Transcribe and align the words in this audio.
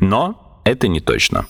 Но 0.00 0.60
это 0.64 0.88
не 0.88 1.00
точно. 1.00 1.46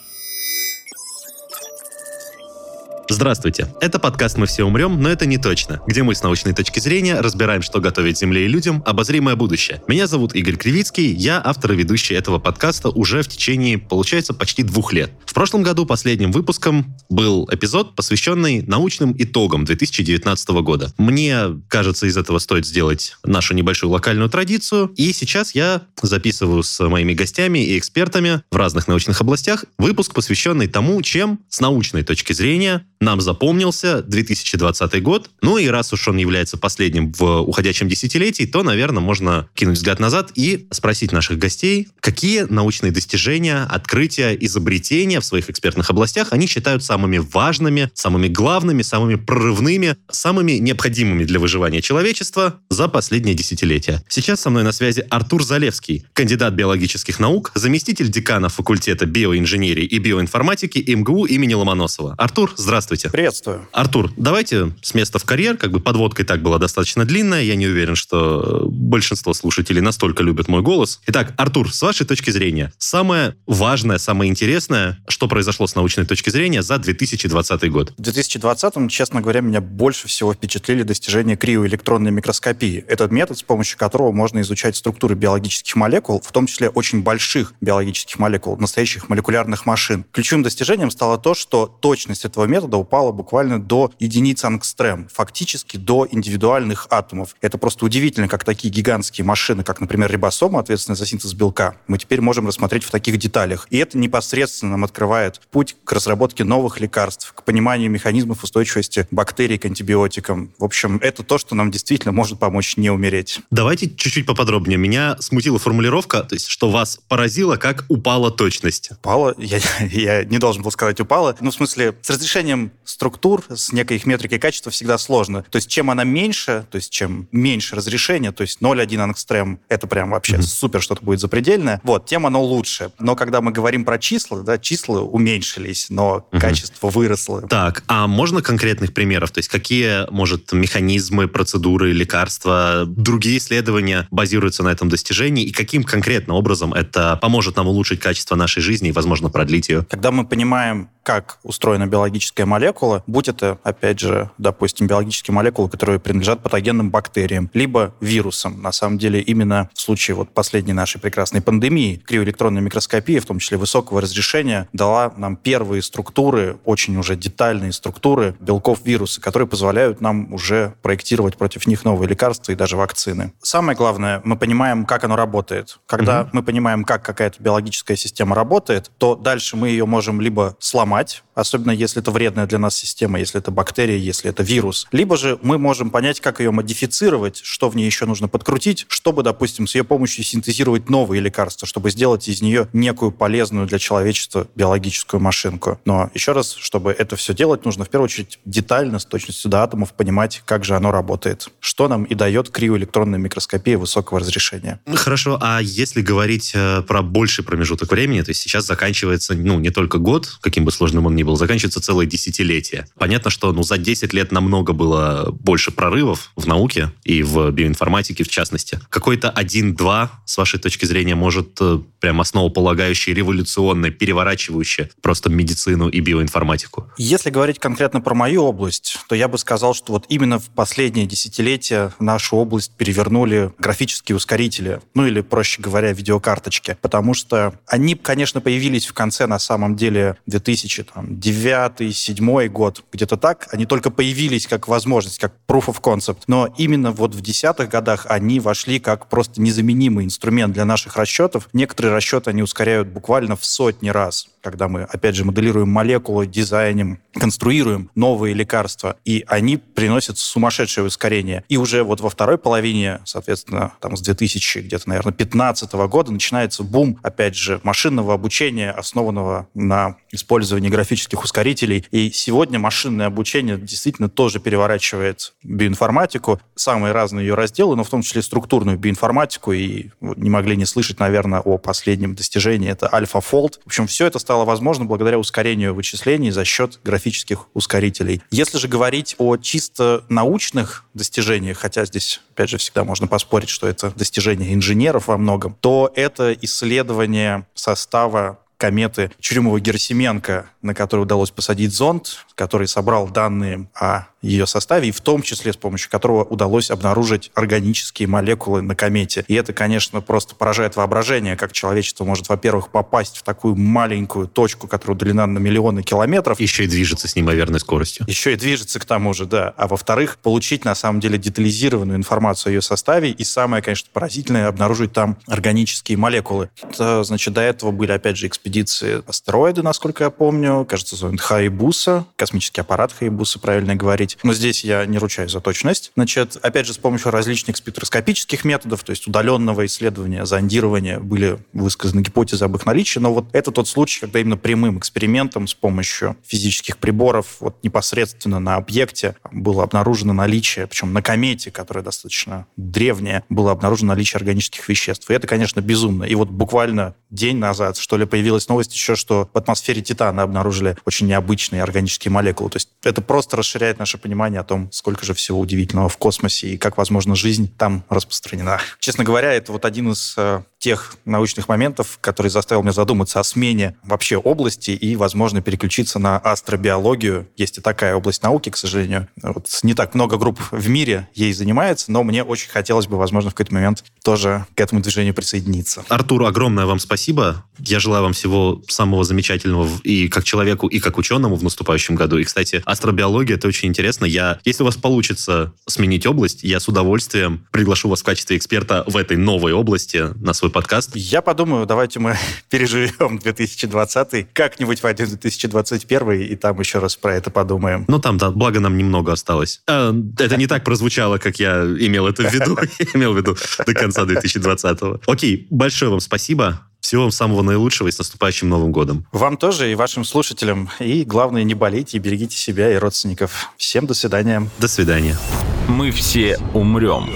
Здравствуйте. 3.10 3.72
Это 3.80 3.98
подкаст 3.98 4.36
«Мы 4.36 4.46
все 4.46 4.64
умрем, 4.64 5.00
но 5.00 5.08
это 5.08 5.24
не 5.24 5.38
точно», 5.38 5.80
где 5.86 6.02
мы 6.02 6.14
с 6.14 6.22
научной 6.22 6.52
точки 6.52 6.78
зрения 6.78 7.18
разбираем, 7.20 7.62
что 7.62 7.80
готовит 7.80 8.18
Земле 8.18 8.44
и 8.44 8.48
людям 8.48 8.82
обозримое 8.84 9.34
будущее. 9.34 9.82
Меня 9.88 10.06
зовут 10.06 10.34
Игорь 10.34 10.56
Кривицкий, 10.56 11.14
я 11.14 11.40
автор 11.42 11.72
и 11.72 11.76
ведущий 11.76 12.12
этого 12.12 12.38
подкаста 12.38 12.90
уже 12.90 13.22
в 13.22 13.28
течение, 13.28 13.78
получается, 13.78 14.34
почти 14.34 14.62
двух 14.62 14.92
лет. 14.92 15.10
В 15.24 15.32
прошлом 15.32 15.62
году 15.62 15.86
последним 15.86 16.32
выпуском 16.32 16.94
был 17.08 17.48
эпизод, 17.50 17.96
посвященный 17.96 18.60
научным 18.60 19.14
итогам 19.16 19.64
2019 19.64 20.48
года. 20.60 20.92
Мне 20.98 21.58
кажется, 21.68 22.06
из 22.06 22.16
этого 22.18 22.38
стоит 22.38 22.66
сделать 22.66 23.16
нашу 23.24 23.54
небольшую 23.54 23.90
локальную 23.90 24.28
традицию, 24.28 24.92
и 24.96 25.14
сейчас 25.14 25.54
я 25.54 25.80
записываю 26.02 26.62
с 26.62 26.86
моими 26.86 27.14
гостями 27.14 27.60
и 27.60 27.78
экспертами 27.78 28.42
в 28.50 28.56
разных 28.56 28.86
научных 28.86 29.18
областях 29.22 29.64
выпуск, 29.78 30.12
посвященный 30.12 30.66
тому, 30.66 31.00
чем 31.00 31.40
с 31.48 31.60
научной 31.60 32.02
точки 32.02 32.34
зрения 32.34 32.84
нам 33.00 33.20
запомнился 33.20 34.02
2020 34.02 35.02
год. 35.02 35.30
Ну 35.42 35.58
и 35.58 35.68
раз 35.68 35.92
уж 35.92 36.08
он 36.08 36.16
является 36.16 36.56
последним 36.56 37.12
в 37.12 37.40
уходящем 37.40 37.88
десятилетии, 37.88 38.44
то, 38.44 38.62
наверное, 38.62 39.02
можно 39.02 39.48
кинуть 39.54 39.76
взгляд 39.76 40.00
назад 40.00 40.32
и 40.34 40.66
спросить 40.70 41.12
наших 41.12 41.38
гостей, 41.38 41.88
какие 42.00 42.42
научные 42.42 42.92
достижения, 42.92 43.62
открытия, 43.62 44.36
изобретения 44.40 45.20
в 45.20 45.24
своих 45.24 45.50
экспертных 45.50 45.90
областях 45.90 46.28
они 46.32 46.46
считают 46.46 46.84
самыми 46.84 47.18
важными, 47.18 47.90
самыми 47.94 48.28
главными, 48.28 48.82
самыми 48.82 49.14
прорывными, 49.14 49.96
самыми 50.10 50.52
необходимыми 50.52 51.24
для 51.24 51.38
выживания 51.38 51.80
человечества 51.80 52.60
за 52.70 52.88
последнее 52.88 53.34
десятилетие. 53.34 54.02
Сейчас 54.08 54.40
со 54.40 54.50
мной 54.50 54.64
на 54.64 54.72
связи 54.72 55.04
Артур 55.10 55.44
Залевский, 55.44 56.04
кандидат 56.12 56.54
биологических 56.54 57.20
наук, 57.20 57.52
заместитель 57.54 58.08
декана 58.08 58.48
факультета 58.48 59.06
биоинженерии 59.06 59.84
и 59.84 59.98
биоинформатики 59.98 60.78
МГУ 60.94 61.26
имени 61.26 61.54
Ломоносова. 61.54 62.14
Артур, 62.18 62.52
здравствуйте. 62.56 62.87
Здравствуйте. 62.88 63.12
Приветствую. 63.12 63.68
Артур, 63.72 64.10
давайте 64.16 64.72
с 64.80 64.94
места 64.94 65.18
в 65.18 65.24
карьер. 65.24 65.58
Как 65.58 65.70
бы 65.70 65.78
подводка 65.78 66.22
и 66.22 66.24
так 66.24 66.40
была 66.40 66.56
достаточно 66.56 67.04
длинная. 67.04 67.42
Я 67.42 67.54
не 67.54 67.66
уверен, 67.66 67.94
что 67.94 68.62
большинство 68.66 69.34
слушателей 69.34 69.82
настолько 69.82 70.22
любят 70.22 70.48
мой 70.48 70.62
голос. 70.62 71.02
Итак, 71.06 71.34
Артур, 71.36 71.70
с 71.70 71.82
вашей 71.82 72.06
точки 72.06 72.30
зрения, 72.30 72.72
самое 72.78 73.36
важное, 73.46 73.98
самое 73.98 74.30
интересное, 74.30 75.02
что 75.06 75.28
произошло 75.28 75.66
с 75.66 75.74
научной 75.74 76.06
точки 76.06 76.30
зрения 76.30 76.62
за 76.62 76.78
2020 76.78 77.70
год? 77.70 77.92
В 77.98 78.00
2020, 78.00 78.90
честно 78.90 79.20
говоря, 79.20 79.42
меня 79.42 79.60
больше 79.60 80.08
всего 80.08 80.32
впечатлили 80.32 80.82
достижения 80.82 81.36
криоэлектронной 81.36 82.10
микроскопии. 82.10 82.86
Этот 82.88 83.12
метод, 83.12 83.36
с 83.36 83.42
помощью 83.42 83.76
которого 83.76 84.12
можно 84.12 84.40
изучать 84.40 84.76
структуры 84.76 85.14
биологических 85.14 85.76
молекул, 85.76 86.22
в 86.24 86.32
том 86.32 86.46
числе 86.46 86.70
очень 86.70 87.02
больших 87.02 87.52
биологических 87.60 88.18
молекул, 88.18 88.56
настоящих 88.56 89.10
молекулярных 89.10 89.66
машин. 89.66 90.06
Ключевым 90.10 90.42
достижением 90.42 90.90
стало 90.90 91.18
то, 91.18 91.34
что 91.34 91.66
точность 91.66 92.24
этого 92.24 92.46
метода 92.46 92.77
упала 92.78 93.12
буквально 93.12 93.60
до 93.60 93.92
единиц 93.98 94.44
ангстрем, 94.44 95.08
фактически 95.12 95.76
до 95.76 96.06
индивидуальных 96.10 96.86
атомов. 96.90 97.36
Это 97.40 97.58
просто 97.58 97.84
удивительно, 97.84 98.28
как 98.28 98.44
такие 98.44 98.72
гигантские 98.72 99.24
машины, 99.24 99.64
как, 99.64 99.80
например, 99.80 100.10
рибосомы, 100.10 100.58
ответственные 100.58 100.96
за 100.96 101.06
синтез 101.06 101.34
белка, 101.34 101.76
мы 101.86 101.98
теперь 101.98 102.20
можем 102.20 102.46
рассмотреть 102.46 102.84
в 102.84 102.90
таких 102.90 103.18
деталях. 103.18 103.66
И 103.70 103.78
это 103.78 103.98
непосредственно 103.98 104.72
нам 104.72 104.84
открывает 104.84 105.40
путь 105.50 105.76
к 105.84 105.92
разработке 105.92 106.44
новых 106.44 106.80
лекарств, 106.80 107.32
к 107.34 107.42
пониманию 107.42 107.90
механизмов 107.90 108.44
устойчивости 108.44 109.06
бактерий 109.10 109.58
к 109.58 109.64
антибиотикам. 109.64 110.52
В 110.58 110.64
общем, 110.64 110.98
это 111.02 111.22
то, 111.22 111.38
что 111.38 111.54
нам 111.54 111.70
действительно 111.70 112.12
может 112.12 112.38
помочь 112.38 112.76
не 112.76 112.90
умереть. 112.90 113.40
Давайте 113.50 113.88
чуть-чуть 113.88 114.26
поподробнее. 114.26 114.78
Меня 114.78 115.16
смутила 115.20 115.58
формулировка, 115.58 116.22
то 116.22 116.34
есть, 116.34 116.46
что 116.48 116.70
вас 116.70 117.00
поразило, 117.08 117.56
как 117.56 117.84
упала 117.88 118.30
точность. 118.30 118.90
Упала? 118.92 119.34
Я, 119.38 119.58
я 119.90 120.24
не 120.24 120.38
должен 120.38 120.62
был 120.62 120.70
сказать 120.70 121.00
упала. 121.00 121.36
Ну, 121.40 121.50
в 121.50 121.54
смысле, 121.54 121.94
с 122.02 122.10
разрешением 122.10 122.67
структур, 122.84 123.44
с 123.48 123.72
некой 123.72 123.96
их 123.96 124.06
метрикой 124.06 124.38
качества 124.38 124.70
всегда 124.72 124.98
сложно. 124.98 125.44
То 125.50 125.56
есть 125.56 125.68
чем 125.68 125.90
она 125.90 126.04
меньше, 126.04 126.66
то 126.70 126.76
есть 126.76 126.90
чем 126.90 127.28
меньше 127.32 127.76
разрешение, 127.76 128.32
то 128.32 128.42
есть 128.42 128.60
0,1 128.60 128.98
ангстрем, 128.98 129.60
это 129.68 129.86
прям 129.86 130.10
вообще 130.10 130.36
mm-hmm. 130.36 130.42
супер, 130.42 130.82
что-то 130.82 131.04
будет 131.04 131.20
запредельное, 131.20 131.80
вот, 131.84 132.06
тем 132.06 132.26
оно 132.26 132.42
лучше. 132.42 132.90
Но 132.98 133.16
когда 133.16 133.40
мы 133.40 133.52
говорим 133.52 133.84
про 133.84 133.98
числа, 133.98 134.42
да, 134.42 134.58
числа 134.58 135.00
уменьшились, 135.00 135.90
но 135.90 136.26
mm-hmm. 136.30 136.40
качество 136.40 136.90
выросло. 136.90 137.42
Так, 137.42 137.84
а 137.88 138.06
можно 138.06 138.42
конкретных 138.42 138.94
примеров? 138.94 139.30
То 139.30 139.38
есть 139.38 139.48
какие, 139.48 140.10
может, 140.10 140.52
механизмы, 140.52 141.28
процедуры, 141.28 141.92
лекарства, 141.92 142.84
другие 142.86 143.38
исследования 143.38 144.06
базируются 144.10 144.62
на 144.62 144.68
этом 144.68 144.88
достижении, 144.88 145.44
и 145.44 145.52
каким 145.52 145.84
конкретно 145.84 146.34
образом 146.34 146.72
это 146.72 147.18
поможет 147.20 147.56
нам 147.56 147.68
улучшить 147.68 148.00
качество 148.00 148.34
нашей 148.34 148.60
жизни 148.60 148.88
и, 148.88 148.92
возможно, 148.92 149.28
продлить 149.28 149.68
ее? 149.68 149.84
Когда 149.88 150.10
мы 150.10 150.26
понимаем, 150.26 150.88
как 151.02 151.38
устроена 151.42 151.86
биологическая 151.86 152.44
молекула, 152.58 153.04
будь 153.06 153.28
это, 153.28 153.58
опять 153.62 154.00
же, 154.00 154.30
допустим, 154.36 154.88
биологические 154.88 155.32
молекулы, 155.32 155.68
которые 155.68 156.00
принадлежат 156.00 156.42
патогенным 156.42 156.90
бактериям, 156.90 157.50
либо 157.54 157.94
вирусам. 158.00 158.60
На 158.60 158.72
самом 158.72 158.98
деле, 158.98 159.20
именно 159.20 159.70
в 159.74 159.80
случае 159.80 160.16
вот 160.16 160.30
последней 160.30 160.72
нашей 160.72 161.00
прекрасной 161.00 161.40
пандемии 161.40 162.02
криоэлектронная 162.04 162.60
микроскопия, 162.60 163.20
в 163.20 163.26
том 163.26 163.38
числе 163.38 163.58
высокого 163.58 164.00
разрешения, 164.00 164.68
дала 164.72 165.12
нам 165.16 165.36
первые 165.36 165.82
структуры, 165.82 166.58
очень 166.64 166.96
уже 166.96 167.14
детальные 167.14 167.72
структуры 167.72 168.34
белков 168.40 168.80
вируса, 168.84 169.20
которые 169.20 169.46
позволяют 169.46 170.00
нам 170.00 170.32
уже 170.34 170.74
проектировать 170.82 171.36
против 171.36 171.68
них 171.68 171.84
новые 171.84 172.08
лекарства 172.08 172.50
и 172.50 172.56
даже 172.56 172.76
вакцины. 172.76 173.32
Самое 173.40 173.78
главное, 173.78 174.20
мы 174.24 174.36
понимаем, 174.36 174.84
как 174.84 175.04
оно 175.04 175.14
работает. 175.14 175.78
Когда 175.86 176.22
угу. 176.22 176.30
мы 176.32 176.42
понимаем, 176.42 176.82
как 176.82 177.04
какая-то 177.04 177.40
биологическая 177.40 177.96
система 177.96 178.34
работает, 178.34 178.90
то 178.98 179.14
дальше 179.14 179.56
мы 179.56 179.68
ее 179.68 179.86
можем 179.86 180.20
либо 180.20 180.56
сломать, 180.58 181.22
особенно 181.38 181.70
если 181.70 182.02
это 182.02 182.10
вредная 182.10 182.46
для 182.46 182.58
нас 182.58 182.76
система, 182.76 183.18
если 183.18 183.38
это 183.40 183.50
бактерия, 183.50 183.96
если 183.96 184.30
это 184.30 184.42
вирус. 184.42 184.86
Либо 184.92 185.16
же 185.16 185.38
мы 185.42 185.58
можем 185.58 185.90
понять, 185.90 186.20
как 186.20 186.40
ее 186.40 186.50
модифицировать, 186.50 187.40
что 187.42 187.68
в 187.68 187.76
ней 187.76 187.86
еще 187.86 188.06
нужно 188.06 188.28
подкрутить, 188.28 188.86
чтобы, 188.88 189.22
допустим, 189.22 189.66
с 189.66 189.74
ее 189.74 189.84
помощью 189.84 190.24
синтезировать 190.24 190.90
новые 190.90 191.20
лекарства, 191.20 191.66
чтобы 191.66 191.90
сделать 191.90 192.28
из 192.28 192.42
нее 192.42 192.68
некую 192.72 193.12
полезную 193.12 193.66
для 193.66 193.78
человечества 193.78 194.48
биологическую 194.54 195.20
машинку. 195.20 195.80
Но 195.84 196.10
еще 196.14 196.32
раз, 196.32 196.54
чтобы 196.54 196.90
это 196.90 197.16
все 197.16 197.34
делать, 197.34 197.64
нужно 197.64 197.84
в 197.84 197.88
первую 197.88 198.06
очередь 198.06 198.40
детально, 198.44 198.98
с 198.98 199.04
точностью 199.04 199.50
до 199.50 199.62
атомов, 199.62 199.92
понимать, 199.92 200.42
как 200.44 200.64
же 200.64 200.74
оно 200.74 200.90
работает. 200.90 201.50
Что 201.60 201.88
нам 201.88 202.04
и 202.04 202.14
дает 202.14 202.50
криоэлектронная 202.50 203.18
микроскопия 203.18 203.78
высокого 203.78 204.20
разрешения. 204.20 204.80
Хорошо, 204.92 205.38
а 205.40 205.60
если 205.60 206.02
говорить 206.02 206.52
э, 206.54 206.82
про 206.82 207.02
больший 207.02 207.44
промежуток 207.44 207.92
времени, 207.92 208.22
то 208.22 208.30
есть 208.30 208.40
сейчас 208.40 208.66
заканчивается, 208.66 209.34
ну, 209.34 209.60
не 209.60 209.70
только 209.70 209.98
год, 209.98 210.38
каким 210.40 210.64
бы 210.64 210.72
сложным 210.72 211.06
он 211.06 211.14
ни 211.14 211.27
было 211.28 211.36
заканчиваться 211.36 211.82
целое 211.82 212.06
десятилетие. 212.06 212.86
Понятно, 212.96 213.30
что 213.30 213.52
ну, 213.52 213.62
за 213.62 213.76
10 213.76 214.14
лет 214.14 214.32
намного 214.32 214.72
было 214.72 215.28
больше 215.30 215.70
прорывов 215.70 216.32
в 216.36 216.46
науке 216.46 216.90
и 217.04 217.22
в 217.22 217.50
биоинформатике 217.50 218.24
в 218.24 218.28
частности. 218.28 218.80
Какой-то 218.88 219.28
один-два, 219.28 220.10
с 220.24 220.38
вашей 220.38 220.58
точки 220.58 220.86
зрения, 220.86 221.14
может 221.14 221.58
э, 221.60 221.80
прям 222.00 222.22
основополагающий, 222.22 223.12
революционный, 223.12 223.90
переворачивающий 223.90 224.88
просто 225.02 225.28
медицину 225.28 225.90
и 225.90 226.00
биоинформатику? 226.00 226.90
Если 226.96 227.28
говорить 227.28 227.58
конкретно 227.58 228.00
про 228.00 228.14
мою 228.14 228.44
область, 228.44 228.96
то 229.06 229.14
я 229.14 229.28
бы 229.28 229.36
сказал, 229.36 229.74
что 229.74 229.92
вот 229.92 230.06
именно 230.08 230.38
в 230.38 230.48
последние 230.48 231.04
десятилетия 231.04 231.92
нашу 232.00 232.36
область 232.36 232.72
перевернули 232.78 233.52
графические 233.58 234.16
ускорители, 234.16 234.80
ну 234.94 235.06
или, 235.06 235.20
проще 235.20 235.60
говоря, 235.60 235.92
видеокарточки, 235.92 236.78
потому 236.80 237.12
что 237.12 237.52
они, 237.66 237.96
конечно, 237.96 238.40
появились 238.40 238.86
в 238.86 238.94
конце, 238.94 239.26
на 239.26 239.38
самом 239.38 239.76
деле, 239.76 240.16
2000, 240.26 240.84
там, 240.84 241.17
девятый 241.18 241.92
седьмой 241.92 242.48
год, 242.48 242.84
где-то 242.92 243.16
так, 243.16 243.48
они 243.52 243.66
только 243.66 243.90
появились 243.90 244.46
как 244.46 244.68
возможность, 244.68 245.18
как 245.18 245.34
proof 245.48 245.66
of 245.66 245.80
concept. 245.80 246.22
Но 246.26 246.48
именно 246.56 246.92
вот 246.92 247.14
в 247.14 247.20
десятых 247.20 247.68
годах 247.68 248.06
они 248.08 248.40
вошли 248.40 248.78
как 248.78 249.08
просто 249.08 249.40
незаменимый 249.40 250.04
инструмент 250.04 250.54
для 250.54 250.64
наших 250.64 250.96
расчетов. 250.96 251.48
Некоторые 251.52 251.92
расчеты 251.92 252.30
они 252.30 252.42
ускоряют 252.42 252.88
буквально 252.88 253.36
в 253.36 253.44
сотни 253.44 253.88
раз, 253.88 254.28
когда 254.42 254.68
мы, 254.68 254.82
опять 254.82 255.16
же, 255.16 255.24
моделируем 255.24 255.68
молекулы 255.68 256.26
дизайним, 256.26 257.00
конструируем 257.14 257.90
новые 257.94 258.34
лекарства, 258.34 258.96
и 259.04 259.24
они 259.26 259.56
приносят 259.56 260.18
сумасшедшее 260.18 260.84
ускорение. 260.84 261.44
И 261.48 261.56
уже 261.56 261.82
вот 261.82 262.00
во 262.00 262.10
второй 262.10 262.38
половине, 262.38 263.00
соответственно, 263.04 263.72
там 263.80 263.96
с 263.96 264.00
2000 264.00 264.60
где-то, 264.60 264.88
наверное, 264.88 265.12
15 265.12 265.72
года 265.72 266.12
начинается 266.12 266.62
бум, 266.62 266.98
опять 267.02 267.34
же, 267.34 267.60
машинного 267.62 268.14
обучения, 268.14 268.70
основанного 268.70 269.48
на 269.54 269.96
использовании 270.12 270.68
графических 270.68 271.07
ускорителей. 271.16 271.84
И 271.90 272.10
сегодня 272.10 272.58
машинное 272.58 273.06
обучение 273.06 273.58
действительно 273.58 274.08
тоже 274.08 274.40
переворачивает 274.40 275.34
биоинформатику, 275.42 276.40
самые 276.54 276.92
разные 276.92 277.26
ее 277.26 277.34
разделы, 277.34 277.76
но 277.76 277.84
в 277.84 277.90
том 277.90 278.02
числе 278.02 278.22
структурную 278.22 278.78
биоинформатику, 278.78 279.52
и 279.52 279.90
не 280.00 280.30
могли 280.30 280.56
не 280.56 280.66
слышать, 280.66 281.00
наверное, 281.00 281.40
о 281.40 281.58
последнем 281.58 282.14
достижении, 282.14 282.70
это 282.70 282.86
AlphaFold. 282.86 283.60
В 283.64 283.66
общем, 283.66 283.86
все 283.86 284.06
это 284.06 284.18
стало 284.18 284.44
возможно 284.44 284.84
благодаря 284.84 285.18
ускорению 285.18 285.74
вычислений 285.74 286.30
за 286.30 286.44
счет 286.44 286.80
графических 286.84 287.46
ускорителей. 287.54 288.22
Если 288.30 288.58
же 288.58 288.68
говорить 288.68 289.14
о 289.18 289.36
чисто 289.36 290.04
научных 290.08 290.84
достижениях, 290.94 291.58
хотя 291.58 291.84
здесь, 291.84 292.20
опять 292.34 292.50
же, 292.50 292.58
всегда 292.58 292.84
можно 292.84 293.06
поспорить, 293.06 293.48
что 293.48 293.68
это 293.68 293.90
достижение 293.90 294.54
инженеров 294.54 295.08
во 295.08 295.16
многом, 295.16 295.56
то 295.60 295.92
это 295.94 296.32
исследование 296.32 297.46
состава 297.54 298.38
кометы 298.58 299.10
Чурюмова-Герасименко, 299.20 300.46
на 300.60 300.74
которой 300.74 301.00
удалось 301.00 301.30
посадить 301.30 301.72
зонд, 301.72 302.26
который 302.34 302.68
собрал 302.68 303.08
данные 303.08 303.70
о 303.74 304.08
ее 304.22 304.46
составе, 304.46 304.88
и 304.88 304.92
в 304.92 305.00
том 305.00 305.22
числе 305.22 305.52
с 305.52 305.56
помощью 305.56 305.90
которого 305.90 306.24
удалось 306.24 306.70
обнаружить 306.70 307.30
органические 307.34 308.08
молекулы 308.08 308.62
на 308.62 308.74
комете. 308.74 309.24
И 309.28 309.34
это, 309.34 309.52
конечно, 309.52 310.00
просто 310.00 310.34
поражает 310.34 310.76
воображение, 310.76 311.36
как 311.36 311.52
человечество 311.52 312.04
может, 312.04 312.28
во-первых, 312.28 312.70
попасть 312.70 313.18
в 313.18 313.22
такую 313.22 313.56
маленькую 313.56 314.26
точку, 314.26 314.66
которая 314.66 314.96
удалена 314.96 315.26
на 315.26 315.38
миллионы 315.38 315.82
километров. 315.82 316.40
Еще 316.40 316.64
и 316.64 316.66
движется 316.66 317.08
с 317.08 317.16
неимоверной 317.16 317.60
скоростью. 317.60 318.06
Еще 318.08 318.32
и 318.32 318.36
движется 318.36 318.80
к 318.80 318.84
тому 318.84 319.14
же, 319.14 319.26
да. 319.26 319.54
А 319.56 319.68
во-вторых, 319.68 320.18
получить, 320.18 320.64
на 320.64 320.74
самом 320.74 321.00
деле, 321.00 321.18
детализированную 321.18 321.96
информацию 321.96 322.50
о 322.50 322.54
ее 322.54 322.62
составе, 322.62 323.10
и 323.10 323.24
самое, 323.24 323.62
конечно, 323.62 323.88
поразительное, 323.92 324.48
обнаружить 324.48 324.92
там 324.92 325.18
органические 325.26 325.98
молекулы. 325.98 326.50
Это, 326.62 327.04
значит, 327.04 327.34
до 327.34 327.40
этого 327.40 327.70
были, 327.70 327.92
опять 327.92 328.16
же, 328.16 328.26
экспедиции 328.26 329.02
астероиды, 329.06 329.62
насколько 329.62 330.04
я 330.04 330.10
помню. 330.10 330.64
Кажется, 330.64 330.96
зовут 330.96 331.20
Хайбуса, 331.20 332.06
космический 332.16 332.60
аппарат 332.60 332.92
Хайбуса, 332.92 333.38
правильно 333.38 333.74
говорить 333.74 334.07
говорить. 334.08 334.18
Но 334.22 334.32
здесь 334.32 334.64
я 334.64 334.84
не 334.86 334.98
ручаюсь 334.98 335.32
за 335.32 335.40
точность. 335.40 335.92
Значит, 335.94 336.36
опять 336.42 336.66
же, 336.66 336.72
с 336.72 336.78
помощью 336.78 337.10
различных 337.10 337.56
спектроскопических 337.56 338.44
методов, 338.44 338.82
то 338.82 338.90
есть 338.90 339.06
удаленного 339.06 339.66
исследования, 339.66 340.24
зондирования, 340.26 341.00
были 341.00 341.38
высказаны 341.52 342.00
гипотезы 342.00 342.44
об 342.44 342.56
их 342.56 342.66
наличии. 342.66 342.98
Но 342.98 343.12
вот 343.12 343.26
это 343.32 343.50
тот 343.50 343.68
случай, 343.68 344.00
когда 344.00 344.20
именно 344.20 344.36
прямым 344.36 344.78
экспериментом 344.78 345.46
с 345.46 345.54
помощью 345.54 346.16
физических 346.26 346.78
приборов 346.78 347.36
вот 347.40 347.56
непосредственно 347.62 348.40
на 348.40 348.56
объекте 348.56 349.16
было 349.30 349.62
обнаружено 349.62 350.12
наличие, 350.12 350.66
причем 350.66 350.92
на 350.92 351.02
комете, 351.02 351.50
которая 351.50 351.84
достаточно 351.84 352.46
древняя, 352.56 353.24
было 353.28 353.52
обнаружено 353.52 353.88
наличие 353.88 354.18
органических 354.18 354.68
веществ. 354.68 355.10
И 355.10 355.14
это, 355.14 355.26
конечно, 355.26 355.60
безумно. 355.60 356.04
И 356.04 356.14
вот 356.14 356.28
буквально 356.28 356.94
день 357.10 357.38
назад, 357.38 357.76
что 357.76 357.96
ли, 357.96 358.06
появилась 358.06 358.48
новость 358.48 358.74
еще, 358.74 358.96
что 358.96 359.30
в 359.32 359.38
атмосфере 359.38 359.82
Титана 359.82 360.22
обнаружили 360.22 360.76
очень 360.84 361.06
необычные 361.06 361.62
органические 361.62 362.12
молекулы. 362.12 362.50
То 362.50 362.56
есть 362.56 362.70
это 362.84 363.00
просто 363.00 363.36
расширяет 363.36 363.78
наше 363.78 363.97
понимание 364.00 364.40
о 364.40 364.44
том, 364.44 364.70
сколько 364.72 365.04
же 365.04 365.14
всего 365.14 365.40
удивительного 365.40 365.88
в 365.88 365.96
космосе 365.96 366.48
и 366.48 366.56
как, 366.58 366.76
возможно, 366.76 367.14
жизнь 367.14 367.52
там 367.56 367.84
распространена. 367.88 368.60
Честно 368.78 369.04
говоря, 369.04 369.32
это 369.32 369.52
вот 369.52 369.64
один 369.64 369.92
из 369.92 370.14
э, 370.16 370.42
тех 370.58 370.96
научных 371.04 371.48
моментов, 371.48 371.98
который 372.00 372.28
заставил 372.28 372.62
меня 372.62 372.72
задуматься 372.72 373.20
о 373.20 373.24
смене 373.24 373.76
вообще 373.82 374.16
области 374.16 374.72
и, 374.72 374.96
возможно, 374.96 375.40
переключиться 375.40 375.98
на 375.98 376.18
астробиологию. 376.18 377.28
Есть 377.36 377.58
и 377.58 377.60
такая 377.60 377.94
область 377.94 378.22
науки, 378.22 378.50
к 378.50 378.56
сожалению. 378.56 379.08
Вот 379.22 379.48
не 379.62 379.74
так 379.74 379.94
много 379.94 380.16
групп 380.18 380.40
в 380.50 380.68
мире 380.68 381.08
ей 381.14 381.32
занимается, 381.32 381.92
но 381.92 382.02
мне 382.02 382.24
очень 382.24 382.50
хотелось 382.50 382.86
бы, 382.86 382.96
возможно, 382.96 383.30
в 383.30 383.34
какой-то 383.34 383.54
момент 383.54 383.84
тоже 384.02 384.46
к 384.54 384.60
этому 384.60 384.80
движению 384.80 385.14
присоединиться. 385.14 385.84
Артур, 385.88 386.24
огромное 386.24 386.66
вам 386.66 386.78
спасибо. 386.78 387.44
Я 387.58 387.78
желаю 387.78 388.02
вам 388.04 388.12
всего 388.12 388.62
самого 388.68 389.04
замечательного 389.04 389.68
и 389.84 390.08
как 390.08 390.24
человеку, 390.24 390.66
и 390.66 390.80
как 390.80 390.98
ученому 390.98 391.36
в 391.36 391.42
наступающем 391.42 391.94
году. 391.94 392.18
И, 392.18 392.24
кстати, 392.24 392.62
астробиология— 392.64 393.36
это 393.36 393.48
очень 393.48 393.68
интересно. 393.68 394.04
Я, 394.04 394.40
если 394.44 394.62
у 394.62 394.66
вас 394.66 394.76
получится 394.76 395.52
сменить 395.66 396.06
область, 396.06 396.42
я 396.42 396.58
с 396.60 396.68
удовольствием 396.68 397.46
приглашу 397.52 397.88
вас 397.88 398.00
в 398.00 398.04
качестве 398.04 398.36
эксперта 398.36 398.84
в 398.86 398.96
этой 398.96 399.16
новой 399.16 399.52
области 399.52 400.08
на 400.20 400.32
свой 400.32 400.47
свой 400.48 400.52
подкаст. 400.52 400.90
Я 400.94 401.22
подумаю, 401.22 401.66
давайте 401.66 402.00
мы 402.00 402.16
переживем 402.50 403.18
2020, 403.18 404.32
как-нибудь 404.32 404.82
войдем 404.82 405.06
в 405.06 405.10
2021, 405.10 406.12
и 406.12 406.36
там 406.36 406.58
еще 406.60 406.78
раз 406.78 406.96
про 406.96 407.14
это 407.14 407.30
подумаем. 407.30 407.84
Ну, 407.88 407.98
там, 407.98 408.18
да, 408.18 408.30
благо 408.30 408.60
нам 408.60 408.76
немного 408.76 409.12
осталось. 409.12 409.60
А, 409.66 409.94
это 410.18 410.36
не 410.36 410.46
так 410.46 410.64
прозвучало, 410.64 411.18
как 411.18 411.38
я 411.38 411.62
имел 411.62 412.06
это 412.06 412.28
в 412.28 412.32
виду. 412.32 412.56
имел 412.94 413.12
в 413.12 413.16
виду 413.16 413.36
до 413.66 413.74
конца 413.74 414.04
2020. 414.04 414.78
Окей, 415.06 415.46
большое 415.50 415.90
вам 415.90 416.00
спасибо. 416.00 416.62
Всего 416.80 417.02
вам 417.02 417.10
самого 417.10 417.42
наилучшего 417.42 417.88
и 417.88 417.90
с 417.90 417.98
наступающим 417.98 418.48
Новым 418.48 418.72
годом. 418.72 419.04
Вам 419.12 419.36
тоже 419.36 419.70
и 419.70 419.74
вашим 419.74 420.04
слушателям. 420.04 420.70
И 420.78 421.04
главное, 421.04 421.42
не 421.42 421.54
болейте 421.54 421.96
и 421.96 422.00
берегите 422.00 422.36
себя 422.36 422.72
и 422.72 422.76
родственников. 422.76 423.50
Всем 423.56 423.86
до 423.86 423.94
свидания. 423.94 424.48
До 424.58 424.68
свидания. 424.68 425.18
Мы 425.66 425.90
все 425.90 426.38
умрем. 426.54 427.10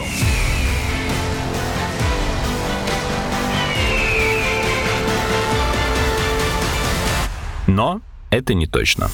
Но 7.74 8.02
это 8.28 8.52
не 8.52 8.66
точно. 8.66 9.08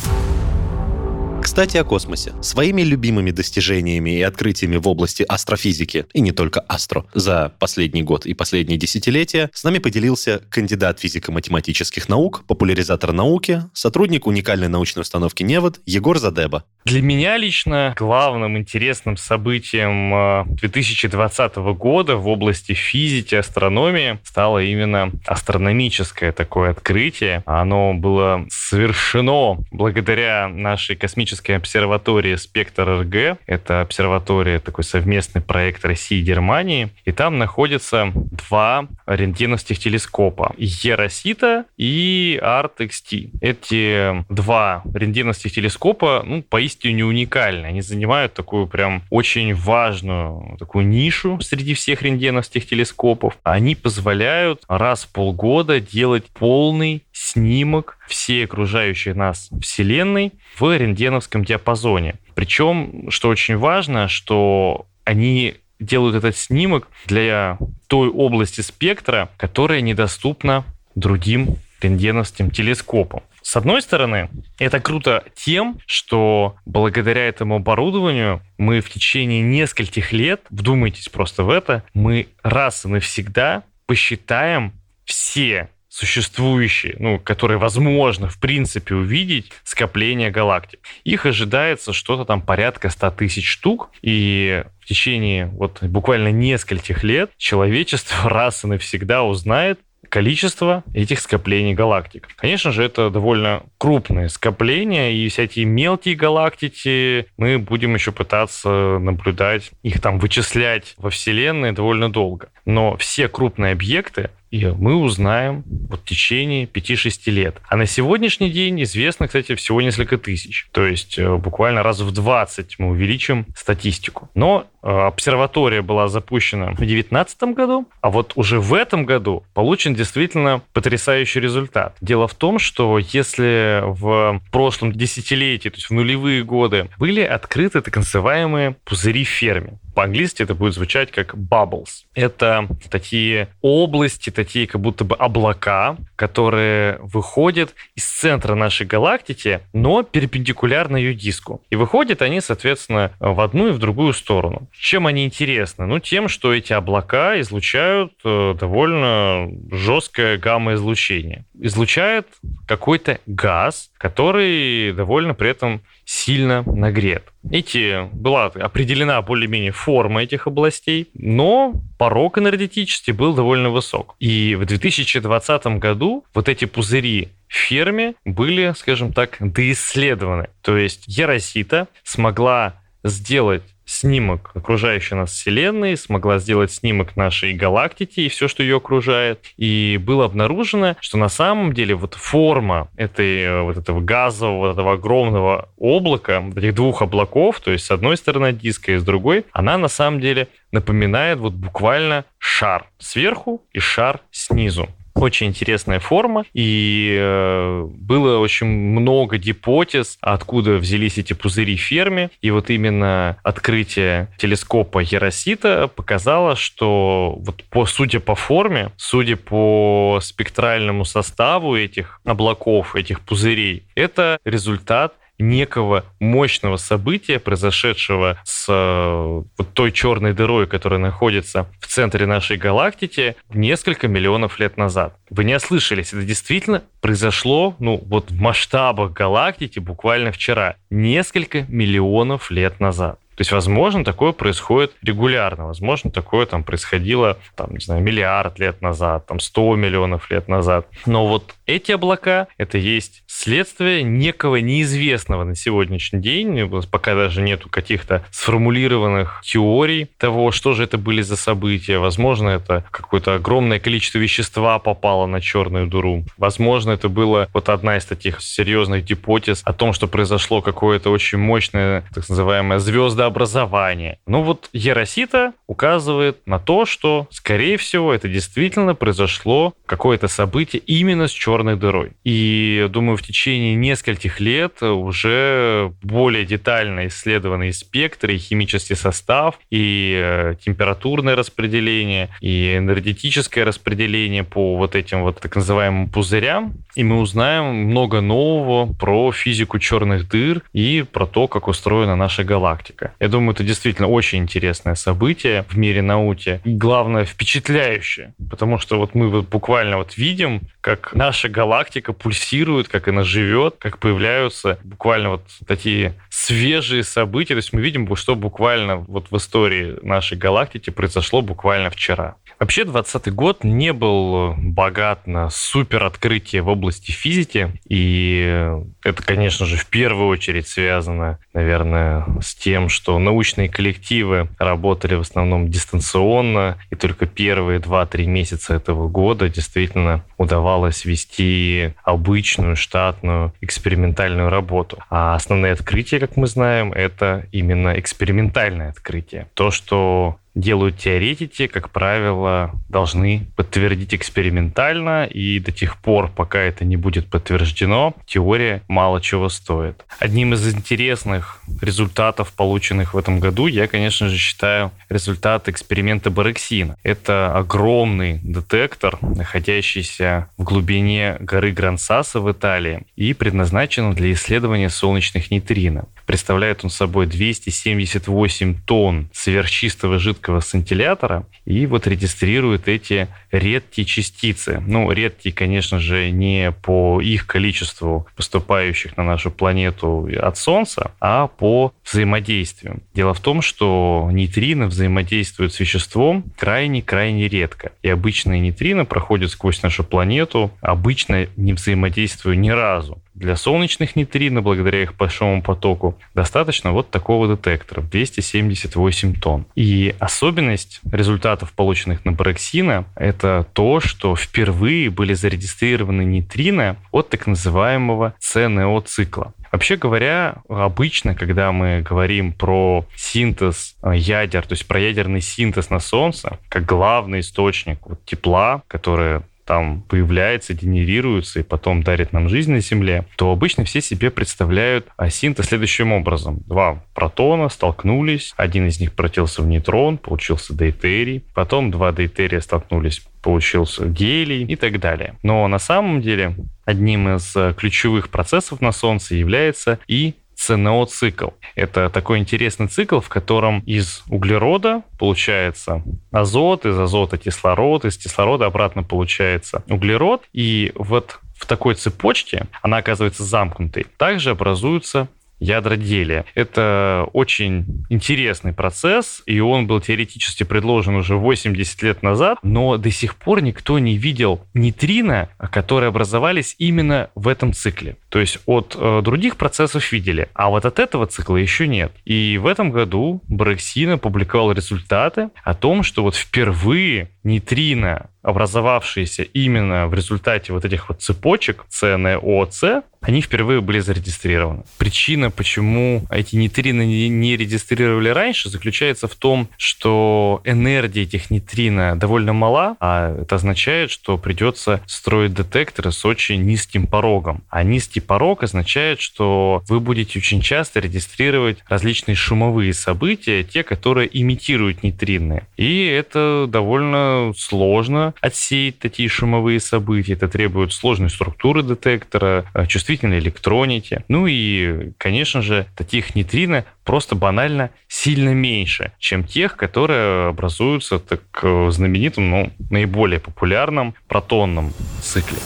Кстати, 1.59 1.77
о 1.79 1.83
космосе. 1.83 2.35
Своими 2.41 2.83
любимыми 2.83 3.33
достижениями 3.33 4.11
и 4.11 4.23
открытиями 4.23 4.77
в 4.77 4.87
области 4.87 5.25
астрофизики, 5.29 6.07
и 6.15 6.21
не 6.21 6.31
только 6.31 6.61
астро, 6.69 7.05
за 7.15 7.53
последний 7.59 8.05
год 8.05 8.27
и 8.27 8.35
последние 8.35 8.79
десятилетия 8.79 9.51
с 9.53 9.65
нами 9.65 9.79
поделился 9.79 10.41
кандидат 10.51 11.01
физико-математических 11.01 12.09
наук, 12.09 12.45
популяризатор 12.47 13.11
науки, 13.11 13.65
сотрудник 13.73 14.29
уникальной 14.29 14.69
научной 14.69 15.01
установки 15.01 15.43
«Невод» 15.43 15.81
Егор 15.85 16.17
Задеба. 16.19 16.63
Для 16.85 17.03
меня 17.03 17.37
лично 17.37 17.93
главным 17.99 18.57
интересным 18.57 19.17
событием 19.17 20.47
2020 20.55 21.53
э, 21.57 21.73
года 21.75 22.17
в 22.17 22.29
области 22.29 22.73
физики, 22.73 23.35
астрономии 23.35 24.21
стало 24.23 24.63
именно 24.63 25.11
астрономическое 25.27 26.31
такое 26.31 26.71
открытие. 26.71 27.43
Оно 27.47 27.95
было 27.95 28.47
совершено 28.49 29.59
благодаря 29.73 30.49
нашей 30.49 30.95
космической 30.95 31.48
обсерватории 31.57 32.37
«Спектр 32.37 33.01
РГ». 33.01 33.39
Это 33.47 33.81
обсерватория, 33.81 34.59
такой 34.59 34.85
совместный 34.85 35.41
проект 35.41 35.85
России 35.85 36.19
и 36.19 36.23
Германии. 36.23 36.91
И 37.05 37.13
там 37.13 37.39
находятся 37.39 38.13
два 38.15 38.89
рентгеновских 39.07 39.79
телескопа. 39.79 40.55
Еросита 40.57 41.65
и 41.77 42.39
ART-XT. 42.43 43.39
Эти 43.41 44.25
два 44.33 44.83
рентгеновских 44.93 45.53
телескопа, 45.53 46.23
ну, 46.25 46.43
поистине 46.43 47.05
уникальны. 47.05 47.67
Они 47.67 47.81
занимают 47.81 48.35
такую 48.35 48.67
прям 48.67 49.03
очень 49.11 49.55
важную 49.55 50.57
такую 50.59 50.87
нишу 50.87 51.41
среди 51.41 51.75
всех 51.75 52.03
рентгеновских 52.03 52.67
телескопов. 52.67 53.39
Они 53.43 53.75
позволяют 53.75 54.63
раз 54.69 55.05
в 55.05 55.13
полгода 55.13 55.81
делать 55.81 56.25
полный 56.27 57.05
снимок 57.13 57.99
всей 58.09 58.45
окружающей 58.45 59.13
нас 59.13 59.51
Вселенной 59.61 60.33
в 60.59 60.77
рентгеновском 60.77 61.38
диапазоне. 61.45 62.17
Причем, 62.35 63.11
что 63.11 63.29
очень 63.29 63.57
важно, 63.57 64.09
что 64.09 64.87
они 65.05 65.55
делают 65.81 66.17
этот 66.17 66.37
снимок 66.37 66.89
для 67.07 67.59
той 67.87 68.09
области 68.09 68.61
спектра, 68.61 69.29
которая 69.37 69.81
недоступна 69.81 70.65
другим 70.95 71.57
рентгеновским 71.81 72.51
телескопам. 72.51 73.23
С 73.43 73.57
одной 73.57 73.81
стороны, 73.81 74.29
это 74.59 74.81
круто 74.81 75.25
тем, 75.35 75.79
что 75.87 76.57
благодаря 76.67 77.27
этому 77.27 77.57
оборудованию 77.57 78.43
мы 78.59 78.81
в 78.81 78.91
течение 78.91 79.41
нескольких 79.41 80.13
лет, 80.13 80.43
вдумайтесь 80.51 81.09
просто 81.09 81.45
в 81.45 81.51
это, 81.51 81.83
мы 81.95 82.29
раз 82.43 82.85
и 82.85 82.89
навсегда 82.89 83.63
посчитаем 83.87 84.73
все 85.05 85.71
существующие, 85.89 86.97
ну, 86.99 87.19
которые 87.19 87.59
возможно, 87.59 88.29
в 88.29 88.39
принципе, 88.39 88.95
увидеть 88.95 89.51
скопления 89.65 90.31
галактик. 90.31 90.81
Их 91.05 91.27
ожидается 91.27 91.93
что-то 91.93 92.25
там 92.25 92.43
порядка 92.43 92.91
100 92.91 93.11
тысяч 93.13 93.49
штук, 93.49 93.91
и 94.03 94.65
в 94.81 94.87
течение 94.87 95.47
вот 95.47 95.83
буквально 95.83 96.31
нескольких 96.31 97.05
лет 97.05 97.31
человечество 97.37 98.29
раз 98.31 98.65
и 98.65 98.67
навсегда 98.67 99.23
узнает 99.23 99.81
количество 100.09 100.85
этих 100.95 101.21
скоплений 101.21 101.75
галактик. 101.75 102.29
Конечно 102.37 102.73
же, 102.73 102.83
это 102.83 103.11
довольно 103.11 103.65
крупные 103.79 104.29
скопления, 104.29 105.11
и 105.11 105.29
всякие 105.29 105.65
мелкие 105.65 106.15
галактики 106.15 107.27
мы 107.37 107.59
будем 107.59 107.95
еще 107.95 108.13
пытаться 108.13 108.99
наблюдать, 108.99 109.71
их 109.83 110.01
там 110.01 110.19
вычислять 110.19 110.95
во 110.97 111.11
Вселенной 111.11 111.73
довольно 111.73 112.11
долго. 112.11 112.51
Но 112.65 112.97
все 112.97 113.29
крупные 113.29 113.73
объекты, 113.73 114.31
и 114.51 114.67
мы 114.67 114.97
узнаем 114.97 115.65
вот 115.67 116.01
в 116.01 116.05
течение 116.05 116.67
5-6 116.67 117.31
лет. 117.31 117.57
А 117.69 117.77
на 117.77 117.87
сегодняшний 117.87 118.51
день 118.51 118.83
известно, 118.83 119.27
кстати, 119.27 119.55
всего 119.55 119.81
несколько 119.81 120.19
тысяч. 120.19 120.69
То 120.73 120.87
есть 120.87 121.19
э, 121.19 121.37
буквально 121.37 121.83
раз 121.83 122.01
в 122.01 122.11
20 122.11 122.79
мы 122.79 122.91
увеличим 122.91 123.47
статистику. 123.55 124.31
Но 124.35 124.67
э, 124.83 124.89
обсерватория 124.89 125.83
была 125.83 126.09
запущена 126.09 126.73
в 126.73 126.77
2019 126.77 127.43
году, 127.55 127.87
а 128.01 128.11
вот 128.11 128.33
уже 128.37 128.61
в 128.61 128.75
этом 128.75 129.05
году 129.05 129.45
получен 129.55 129.95
действительно 129.95 130.63
потрясающий 130.73 131.41
результат. 131.41 131.97
Дело 132.01 132.29
в 132.29 132.35
том, 132.35 132.59
что 132.59 132.99
если 132.99 133.83
в 133.85 134.41
прошлом 134.51 134.93
десятилетии, 134.93 135.69
то 135.69 135.77
есть 135.77 135.91
в 135.91 135.93
нулевые 135.93 136.43
годы, 136.45 136.89
были 136.99 137.21
открыты 137.21 137.81
так 137.81 137.97
называемые 137.97 138.77
пузыри 138.85 139.25
Ферми, 139.25 139.79
по-английски 139.99 140.45
это 140.45 140.55
будет 140.55 140.75
звучать 140.75 141.11
как 141.11 141.35
bubbles. 141.35 142.05
Это 142.15 142.69
такие 142.89 143.49
области, 143.63 144.31
такие 144.31 144.69
как 144.69 144.81
будто 144.81 145.03
бы 145.03 145.17
облака, 145.17 145.97
которые 146.15 146.99
выходят 147.01 147.75
из 147.97 148.05
центра 148.05 148.55
нашей 148.55 148.87
галактики, 148.87 149.59
но 149.73 150.05
перпендикулярно 150.05 150.97
ее 150.97 151.15
диску. 151.15 151.63
И 151.71 151.75
выходят 151.75 152.23
они, 152.23 152.41
соответственно, 152.41 153.11
в 153.19 153.41
одну 153.41 153.71
и 153.71 153.73
в 153.73 153.79
другую 153.81 154.13
сторону. 154.13 154.69
Чем 154.73 155.09
они 155.09 155.25
интересны? 155.25 155.85
Ну, 155.85 155.99
тем, 155.99 156.29
что 156.29 156.55
эти 156.55 156.73
облака 156.73 157.41
излучают 157.41 158.13
э, 158.25 158.55
довольно 158.55 159.49
жесткое 159.73 160.39
гамма-излучение. 160.39 161.45
Излучает 161.59 162.29
какой-то 162.69 163.19
газ, 163.27 163.91
который 163.97 164.93
довольно 164.93 165.35
при 165.35 165.51
этом 165.51 165.83
сильно 166.05 166.63
нагрет. 166.63 167.25
Эти 167.51 168.09
была 168.15 168.47
определена 168.47 169.21
более-менее 169.23 169.73
форма 169.73 170.23
этих 170.23 170.47
областей, 170.47 171.09
но 171.15 171.73
порог 171.99 172.39
энергетический 172.39 173.13
был 173.13 173.35
довольно 173.35 173.71
высок. 173.71 174.15
И 174.21 174.55
в 174.55 174.67
2020 174.67 175.67
году 175.79 176.25
вот 176.35 176.49
эти 176.49 176.67
пузыри 176.67 177.31
в 177.49 177.55
ферме 177.55 178.15
были, 178.25 178.75
скажем 178.77 179.13
так, 179.13 179.37
доисследованы. 179.41 180.49
То 180.63 180.77
есть 180.77 181.05
Яросита 181.07 181.89
смогла 182.05 182.75
сделать 183.03 183.63
снимок 183.99 184.51
окружающей 184.55 185.15
нас 185.15 185.33
Вселенной, 185.33 185.97
смогла 185.97 186.39
сделать 186.39 186.73
снимок 186.73 187.17
нашей 187.17 187.53
галактики 187.53 188.21
и 188.21 188.29
все, 188.29 188.49
что 188.49 188.63
ее 188.63 188.77
окружает. 188.77 189.41
И 189.57 189.99
было 190.03 190.25
обнаружено, 190.25 190.97
что 191.01 191.19
на 191.19 191.29
самом 191.29 191.73
деле 191.73 191.95
вот 191.95 192.15
форма 192.15 192.89
этой, 192.97 193.43
э, 193.43 193.63
вот 193.63 193.77
этого 193.77 194.01
газового, 194.01 194.59
вот 194.59 194.73
этого 194.73 194.93
огромного 194.95 195.69
облака, 195.79 196.45
этих 196.57 196.75
двух 196.75 197.03
облаков, 197.03 197.61
то 197.61 197.71
есть 197.73 197.87
с 197.87 197.91
одной 197.91 198.17
стороны 198.17 198.53
диска 198.53 198.93
и 198.93 198.97
с 198.97 199.05
другой, 199.05 199.45
она 199.53 199.79
на 199.79 199.89
самом 199.89 200.21
деле 200.21 200.49
напоминает 200.73 201.39
вот 201.39 201.55
буквально 201.55 202.25
шар 202.39 202.87
сверху 202.99 203.63
и 203.73 203.79
шар 203.79 204.21
снизу. 204.31 204.89
Очень 205.21 205.49
интересная 205.49 205.99
форма, 205.99 206.45
и 206.55 207.17
э, 207.19 207.87
было 207.89 208.39
очень 208.39 208.67
много 208.67 209.37
гипотез, 209.37 210.17
откуда 210.21 210.77
взялись 210.77 211.19
эти 211.19 211.33
пузыри 211.33 211.77
Ферми. 211.77 212.31
И 212.41 212.51
вот 212.53 212.71
именно 212.71 213.37
открытие 213.43 214.29
телескопа 214.39 215.01
Яросита 215.01 215.89
показало, 215.89 216.55
что 216.55 217.37
вот 217.41 217.65
по, 217.65 217.85
судя 217.87 218.21
по 218.21 218.37
форме, 218.37 218.93
судя 218.97 219.37
по 219.37 220.21
спектральному 220.23 221.05
составу 221.05 221.77
этих 221.77 222.21
облаков, 222.25 222.95
этих 222.95 223.21
пузырей, 223.21 223.83
это 223.97 224.39
результат 224.45 225.15
некого 225.39 226.05
мощного 226.21 226.77
события, 226.77 227.39
произошедшего 227.39 228.39
с 228.45 228.67
э, 228.69 229.43
вот 229.59 229.75
той 229.75 229.93
черной 229.93 230.33
дырой, 230.33 230.67
которая 230.67 231.01
находится 231.01 231.69
в 231.81 231.87
центре 231.87 232.27
нашей 232.27 232.57
галактики 232.57 233.37
несколько 233.53 234.09
миллионов 234.09 234.59
лет 234.59 234.77
назад. 234.77 235.17
Вы 235.31 235.45
не 235.45 235.55
ослышались, 235.55 236.13
это 236.13 236.23
действительно 236.23 236.83
произошло, 237.01 237.77
ну, 237.79 238.03
вот 238.07 238.31
в 238.31 238.41
масштабах 238.41 239.13
галактики 239.13 239.79
буквально 239.79 240.33
вчера, 240.33 240.77
несколько 240.91 241.63
миллионов 241.69 242.51
лет 242.51 242.81
назад. 242.81 243.21
То 243.39 243.43
есть, 243.43 243.53
возможно, 243.53 244.05
такое 244.05 244.33
происходит 244.33 244.95
регулярно. 245.01 245.69
Возможно, 245.69 246.11
такое 246.11 246.45
там 246.45 246.65
происходило, 246.65 247.39
там, 247.55 247.71
не 247.71 247.79
знаю, 247.79 248.03
миллиард 248.03 248.59
лет 248.59 248.83
назад, 248.83 249.27
там, 249.27 249.39
100 249.39 249.77
миллионов 249.77 250.29
лет 250.33 250.49
назад. 250.49 250.89
Но 251.07 251.25
вот 251.29 251.55
эти 251.65 251.93
облака— 251.93 252.49
это 252.59 252.79
есть 252.79 253.23
следствие 253.29 254.03
некого 254.03 254.57
неизвестного 254.57 255.45
на 255.45 255.55
сегодняшний 255.55 256.21
день. 256.21 256.69
Пока 256.91 257.15
даже 257.15 257.41
нету 257.41 257.69
каких-то 257.69 258.25
сформулированных 258.33 259.43
теорий 259.45 260.09
того, 260.19 260.51
что 260.51 260.73
же 260.73 260.83
это 260.83 260.99
были 260.99 261.23
за 261.23 261.37
события. 261.37 261.99
Возможно, 261.99 262.49
это 262.49 262.85
какое-то 262.91 263.37
огромное 263.37 263.79
количество 263.79 264.19
вещества 264.19 264.81
попало 264.81 265.27
на 265.27 265.41
черную 265.41 265.87
дыру. 265.87 266.25
Возможно, 266.39 266.91
это 266.91 267.09
было 267.09 267.49
вот 267.55 267.69
одна 267.69 267.99
из 267.99 268.05
таких 268.05 268.41
серьезных 268.41 269.05
гипотез 269.05 269.63
о 269.63 269.73
том, 269.73 269.93
что 269.93 270.09
произошло 270.09 270.61
какое-то 270.61 271.11
очень 271.11 271.39
мощное, 271.39 272.03
так 272.13 272.29
называемое 272.29 272.81
звездное 272.81 273.28
образования. 273.29 274.19
Ну 274.27 274.43
вот 274.43 274.69
Еросита 274.73 275.53
указывает 275.67 276.39
на 276.47 276.59
то, 276.59 276.85
что, 276.85 277.29
скорее 277.31 277.77
всего, 277.77 278.13
это 278.13 278.29
действительно 278.29 278.95
произошло 278.95 279.75
какое-то 279.87 280.29
событие 280.29 280.83
именно 280.87 281.29
с 281.29 281.33
черной 281.33 281.77
дырой. 281.77 282.13
И, 282.25 282.89
думаю, 282.91 283.17
в 283.17 283.23
течение 283.23 283.75
нескольких 283.75 284.41
лет 284.41 284.83
уже 284.83 285.93
более 286.03 286.45
детально 286.45 287.07
исследованный 287.07 287.73
спектр 287.73 288.31
и 288.31 288.39
химический 288.39 288.97
состав, 288.97 289.59
и 289.71 290.21
э, 290.23 290.55
температурное 290.65 291.37
распределение, 291.37 292.31
и 292.41 292.77
энергетическое 292.77 293.65
распределение 293.65 294.45
по 294.45 294.77
вот 294.77 294.95
этим 294.95 295.23
вот 295.23 295.41
так 295.41 295.57
называемым 295.57 296.09
пузырям. 296.09 296.75
И 296.95 297.05
мы 297.05 297.21
узнаем 297.21 297.65
много 297.91 298.21
нового 298.21 298.93
про 298.93 299.31
физику 299.33 299.79
черных 299.79 300.29
дыр 300.29 300.63
и 300.73 301.05
про 301.11 301.27
то, 301.27 301.47
как 301.47 301.69
устроена 301.69 302.17
наша 302.17 302.45
галактика. 302.45 303.13
Я 303.21 303.29
думаю, 303.29 303.55
это 303.55 303.65
действительно 303.65 304.09
очень 304.09 304.39
интересное 304.39 304.95
событие 304.95 305.65
в 305.69 305.77
мире 305.77 306.03
науки. 306.03 306.61
И 306.65 306.77
главное, 306.77 307.25
впечатляющее. 307.25 308.35
Потому 308.51 308.79
что 308.79 308.99
вот 308.99 309.15
мы 309.15 309.29
вот 309.29 309.49
буквально 309.49 309.97
вот 309.99 310.17
видим, 310.17 310.63
как 310.81 311.15
наша 311.15 311.49
галактика 311.49 312.13
пульсирует, 312.13 312.89
как 312.89 313.09
она 313.09 313.25
живет, 313.25 313.77
как 313.79 313.99
появляются 313.99 314.79
буквально 314.85 315.31
вот 315.31 315.43
такие 315.67 316.15
свежие 316.31 317.03
события. 317.03 317.55
То 317.55 317.59
есть 317.59 317.73
мы 317.73 317.81
видим, 317.81 318.15
что 318.17 318.35
буквально 318.35 318.97
вот 318.97 319.31
в 319.31 319.37
истории 319.37 319.97
нашей 320.03 320.39
галактики 320.39 320.91
произошло 320.91 321.43
буквально 321.43 321.91
вчера. 321.91 322.37
Вообще 322.59 322.85
2020 322.85 323.35
год 323.35 323.65
не 323.65 323.93
был 323.93 324.55
богат 324.57 325.27
на 325.29 325.49
супер 325.49 326.03
открытие 326.03 326.63
в 326.63 326.69
области 326.69 327.13
физики, 327.13 327.73
и 327.89 328.69
это, 329.05 329.23
конечно 329.23 329.65
же, 329.65 329.77
в 329.77 329.87
первую 329.87 330.29
очередь 330.29 330.67
связано, 330.67 331.39
наверное, 331.55 332.25
с 332.43 332.57
тем, 332.57 332.89
что 332.89 333.08
научные 333.17 333.69
коллективы 333.69 334.49
работали 334.59 335.15
в 335.15 335.21
основном 335.21 335.71
дистанционно, 335.71 336.77
и 336.91 336.97
только 336.97 337.27
первые 337.27 337.79
2-3 337.79 338.27
месяца 338.27 338.75
этого 338.75 339.09
года 339.09 339.49
действительно 339.49 340.25
удавалось 340.37 341.05
вести 341.05 341.95
обычную 342.03 342.75
штатную 342.75 343.55
экспериментальную 343.61 344.51
работу. 344.51 344.99
А 345.11 345.37
основные 345.37 345.73
открытия, 345.73 346.19
как 346.19 346.37
мы 346.37 346.49
знаем, 346.49 346.93
это 346.93 347.47
именно 347.53 347.99
экспериментальное 347.99 348.91
открытие. 348.91 349.47
То, 349.55 349.71
что 349.71 350.39
делают 350.59 350.99
теоретики, 350.99 351.67
как 351.67 351.91
правило, 351.91 352.73
должны 352.89 353.47
подтвердить 353.57 354.15
экспериментально, 354.15 355.27
и 355.27 355.61
до 355.61 355.73
тех 355.73 355.97
пор, 355.99 356.31
пока 356.31 356.59
это 356.59 356.85
не 356.85 356.97
будет 356.97 357.29
подтверждено, 357.29 358.15
теория 358.27 358.83
мало 358.89 359.21
чего 359.21 359.49
стоит. 359.49 360.05
Одним 360.19 360.55
из 360.55 360.75
интересных 360.75 361.61
результатов, 361.81 362.53
полученных 362.53 363.15
в 363.15 363.19
этом 363.19 363.41
году, 363.41 363.67
я, 363.67 363.87
конечно 363.87 364.29
же, 364.29 364.37
считаю 364.37 364.91
результат 365.09 365.69
эксперимента 365.69 366.31
Барексина. 366.31 366.97
Это 367.03 367.57
огромный 367.57 368.41
детектор, 368.43 369.19
находящийся 369.21 370.49
в 370.57 370.65
глубине 370.65 371.37
горы 371.41 371.71
Грансаса 371.71 372.41
в 372.41 372.51
Италии 372.51 373.03
и 373.17 373.33
предназначен 373.33 374.13
для 374.13 374.33
исследования 374.33 374.91
солнечных 374.91 375.51
нейтрино. 375.51 376.07
Представляет 376.27 376.85
он 376.85 376.91
собой 376.91 377.27
278 377.27 378.75
тонн 378.85 379.29
сверхчистого 379.33 380.19
жидкого 380.19 380.48
космического 380.49 380.61
сцинтиллятора 380.61 381.45
и 381.65 381.87
вот 381.87 382.07
регистрирует 382.07 382.89
эти 382.89 383.29
редкие 383.53 384.07
частицы. 384.07 384.83
Ну, 384.87 385.11
редкие, 385.13 385.55
конечно 385.55 385.99
же, 385.99 386.31
не 386.31 386.73
по 386.73 387.21
их 387.21 387.47
количеству 387.47 388.27
поступающих 388.37 389.17
на 389.17 389.25
нашу 389.25 389.51
планету 389.51 390.29
от 390.41 390.57
Солнца, 390.57 391.13
а 391.21 391.47
по 391.47 391.93
взаимодействию. 392.05 393.01
Дело 393.15 393.35
в 393.35 393.41
том, 393.41 393.63
что 393.63 394.29
нейтрино 394.33 394.87
взаимодействуют 394.87 395.75
с 395.75 395.81
веществом 395.81 396.45
крайне-крайне 396.57 397.49
редко. 397.49 397.93
И 398.03 398.09
обычные 398.09 398.61
нейтрино 398.61 399.05
проходят 399.05 399.51
сквозь 399.51 399.83
нашу 399.83 400.05
планету, 400.05 400.71
обычно 400.81 401.47
не 401.57 401.73
взаимодействуя 401.73 402.57
ни 402.57 402.71
разу. 402.71 403.19
Для 403.39 403.55
солнечных 403.55 404.17
нейтрино, 404.17 404.63
благодаря 404.63 405.01
их 405.01 405.15
большому 405.15 405.63
потоку, 405.63 406.19
достаточно 406.35 406.91
вот 406.91 407.11
такого 407.11 407.47
детектора 407.47 408.03
278 408.03 409.35
тонн. 409.35 409.65
И 409.77 410.17
особенность 410.29 411.01
результатов, 411.11 411.73
полученных 411.73 412.27
на 412.27 412.33
Барексина, 412.33 413.07
это 413.17 413.67
то, 413.73 413.99
что 413.99 414.37
впервые 414.37 415.09
были 415.09 415.33
зарегистрированы 415.33 416.23
нейтрино 416.23 416.97
от 417.13 417.31
так 417.31 417.47
называемого 417.47 418.35
ЦНО-цикла. 418.39 419.55
Вообще 419.73 419.97
говоря, 419.97 420.57
обычно, 420.69 421.35
когда 421.35 421.73
мы 421.73 422.03
говорим 422.03 422.53
про 422.53 423.07
синтез 423.17 423.97
э, 424.03 424.17
ядер, 424.17 424.67
то 424.67 424.75
есть 424.75 424.87
про 424.87 425.01
ядерный 425.01 425.41
синтез 425.41 425.89
на 425.89 425.99
Солнце, 425.99 426.59
как 426.69 426.85
главный 426.85 427.41
источник 427.41 427.99
вот 428.05 428.23
тепла, 428.27 428.83
который 428.87 429.41
там 429.69 430.01
появляется, 430.09 430.73
генерируется 430.73 431.61
и 431.61 431.63
потом 431.63 432.03
дарит 432.03 432.33
нам 432.33 432.49
жизнь 432.49 432.73
на 432.73 432.81
Земле, 432.81 433.27
то 433.37 433.53
обычно 433.53 433.85
все 433.85 434.01
себе 434.01 434.31
представляют 434.31 435.09
синтез 435.29 435.67
следующим 435.67 436.11
образом. 436.11 436.61
Два 436.67 437.05
протона 437.13 437.69
столкнулись, 437.69 438.55
один 438.57 438.87
из 438.89 438.99
них 438.99 439.13
превратился 439.13 439.61
в 439.61 439.67
нейтрон, 439.67 440.17
получился 440.17 440.73
дейтерий, 440.73 441.45
потом 441.55 441.91
два 441.91 442.13
дейтерия 442.13 442.61
столкнулись, 442.61 443.21
получился 443.43 444.07
гелий 444.07 444.65
и 444.65 444.75
так 444.75 445.01
далее. 445.01 445.35
Но 445.43 445.69
на 445.69 445.79
самом 445.79 446.23
деле 446.23 446.57
одним 446.87 447.29
из 447.29 447.55
ключевых 447.77 448.31
процессов 448.31 448.81
на 448.81 448.93
Солнце 448.93 449.35
является 449.35 449.99
и 450.09 450.33
ЦНО-цикл. 450.59 451.51
Это 451.77 452.11
такой 452.11 452.39
интересный 452.39 452.89
цикл, 452.89 453.21
в 453.21 453.29
котором 453.29 453.79
из 453.81 454.25
углерода 454.29 455.03
получается 455.19 456.03
азот, 456.33 456.85
из 456.85 456.99
азота 456.99 457.39
кислород, 457.39 458.05
из 458.05 458.19
кислорода 458.19 458.67
обратно 458.67 459.05
получается 459.05 459.85
углерод. 459.89 460.43
И 460.53 460.93
вот 460.97 461.39
в 461.57 461.67
такой 461.67 461.95
цепочке, 461.95 462.67
она 462.83 462.99
оказывается 462.99 463.45
замкнутой, 463.45 464.07
также 464.17 464.51
образуются 464.51 465.29
ядроделия. 465.61 466.45
Это 466.55 467.27
очень 467.33 468.05
интересный 468.09 468.73
процесс, 468.73 469.43
и 469.47 469.61
он 469.61 469.87
был 469.87 470.01
теоретически 470.01 470.65
предложен 470.65 471.17
уже 471.17 471.37
80 471.37 472.03
лет 472.03 472.23
назад, 472.23 472.59
но 472.63 472.97
до 472.97 473.11
сих 473.11 473.37
пор 473.37 473.63
никто 473.63 473.99
не 473.99 474.17
видел 474.17 474.61
нейтрино, 474.75 475.49
которые 475.71 476.09
образовались 476.09 476.75
именно 476.79 477.31
в 477.35 477.49
этом 477.49 477.73
цикле. 477.73 478.17
То 478.29 478.39
есть 478.39 478.59
от 478.67 478.97
э, 478.99 479.21
других 479.23 479.57
процессов 479.57 480.13
видели, 480.13 480.49
а 480.55 480.69
вот 480.71 480.85
от 480.85 480.99
этого 480.99 481.27
цикла 481.27 481.57
еще 481.57 481.87
нет. 481.89 482.13
И 482.25 482.59
в 482.61 482.67
этом 482.67 482.91
году 482.91 483.43
Брексин 483.49 484.13
опубликовал 484.13 484.73
результаты 484.73 485.51
о 485.65 485.75
том, 485.75 486.03
что 486.03 486.23
вот 486.23 486.35
впервые 486.35 487.31
нейтрино, 487.43 488.31
образовавшиеся 488.43 489.43
именно 489.43 490.07
в 490.07 490.15
результате 490.15 490.73
вот 490.73 490.85
этих 490.85 491.09
вот 491.09 491.23
цепочек 491.23 491.85
ЦНОЦ, 491.89 493.05
они 493.21 493.41
впервые 493.43 493.81
были 493.81 493.99
зарегистрированы. 493.99 494.85
Причина, 494.97 495.51
почему 495.51 496.25
эти 496.31 496.57
нейтрино 496.57 497.03
не 497.03 497.57
регистрировали 497.57 498.29
раньше, 498.29 498.71
заключается 498.71 499.27
в 499.27 499.35
том, 499.35 499.69
что 499.77 500.63
энергия 500.65 501.23
этих 501.23 501.51
нейтрино 501.51 502.17
довольно 502.17 502.53
мала, 502.53 502.97
а 503.01 503.43
это 503.43 503.57
означает, 503.57 504.11
что 504.11 504.39
придется 504.39 505.01
строить 505.07 505.55
детекторы 505.55 506.13
с 506.13 506.25
очень 506.25 506.63
низким 506.63 507.07
порогом. 507.07 507.63
А 507.71 507.83
низкий 507.83 508.21
порог 508.21 508.63
означает, 508.63 509.21
что 509.21 509.83
вы 509.89 509.99
будете 509.99 510.39
очень 510.39 510.61
часто 510.61 511.01
регистрировать 511.01 511.79
различные 511.89 512.37
шумовые 512.37 512.95
события, 512.95 513.65
те, 513.65 513.83
которые 513.83 514.29
имитируют 514.33 515.03
нейтрино. 515.03 515.63
И 515.77 516.07
это 516.07 516.67
довольно 516.69 517.53
сложно 517.57 518.28
отсеять 518.41 518.99
такие 518.99 519.29
шумовые 519.29 519.81
события. 519.81 520.35
Это 520.35 520.49
требует 520.49 520.93
сложной 520.93 521.31
структуры 521.31 521.83
детектора, 521.83 522.65
э, 522.75 522.87
чувствительной 522.87 523.39
электроники. 523.39 524.25
Ну 524.29 524.47
и, 524.47 525.13
конечно 525.19 525.63
же, 525.63 525.87
таких 525.97 526.35
нейтрино 526.35 526.85
просто 527.05 527.35
банально 527.35 527.91
сильно 528.09 528.51
меньше, 528.51 529.13
чем 529.19 529.45
тех, 529.45 529.77
которые 529.77 530.49
образуются 530.49 531.19
так 531.19 531.43
э, 531.63 531.91
знаменитым, 531.91 532.51
ну, 532.51 532.73
наиболее 532.91 533.41
популярном 533.41 534.15
протонном 534.29 534.93
цикле. 535.23 535.59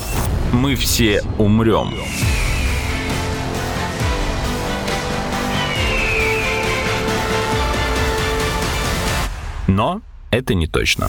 Мы 0.53 0.77
все 0.77 1.23
умрем. 1.39 1.95
Но 9.67 10.03
это 10.31 10.55
не 10.55 10.67
точно. 10.67 11.09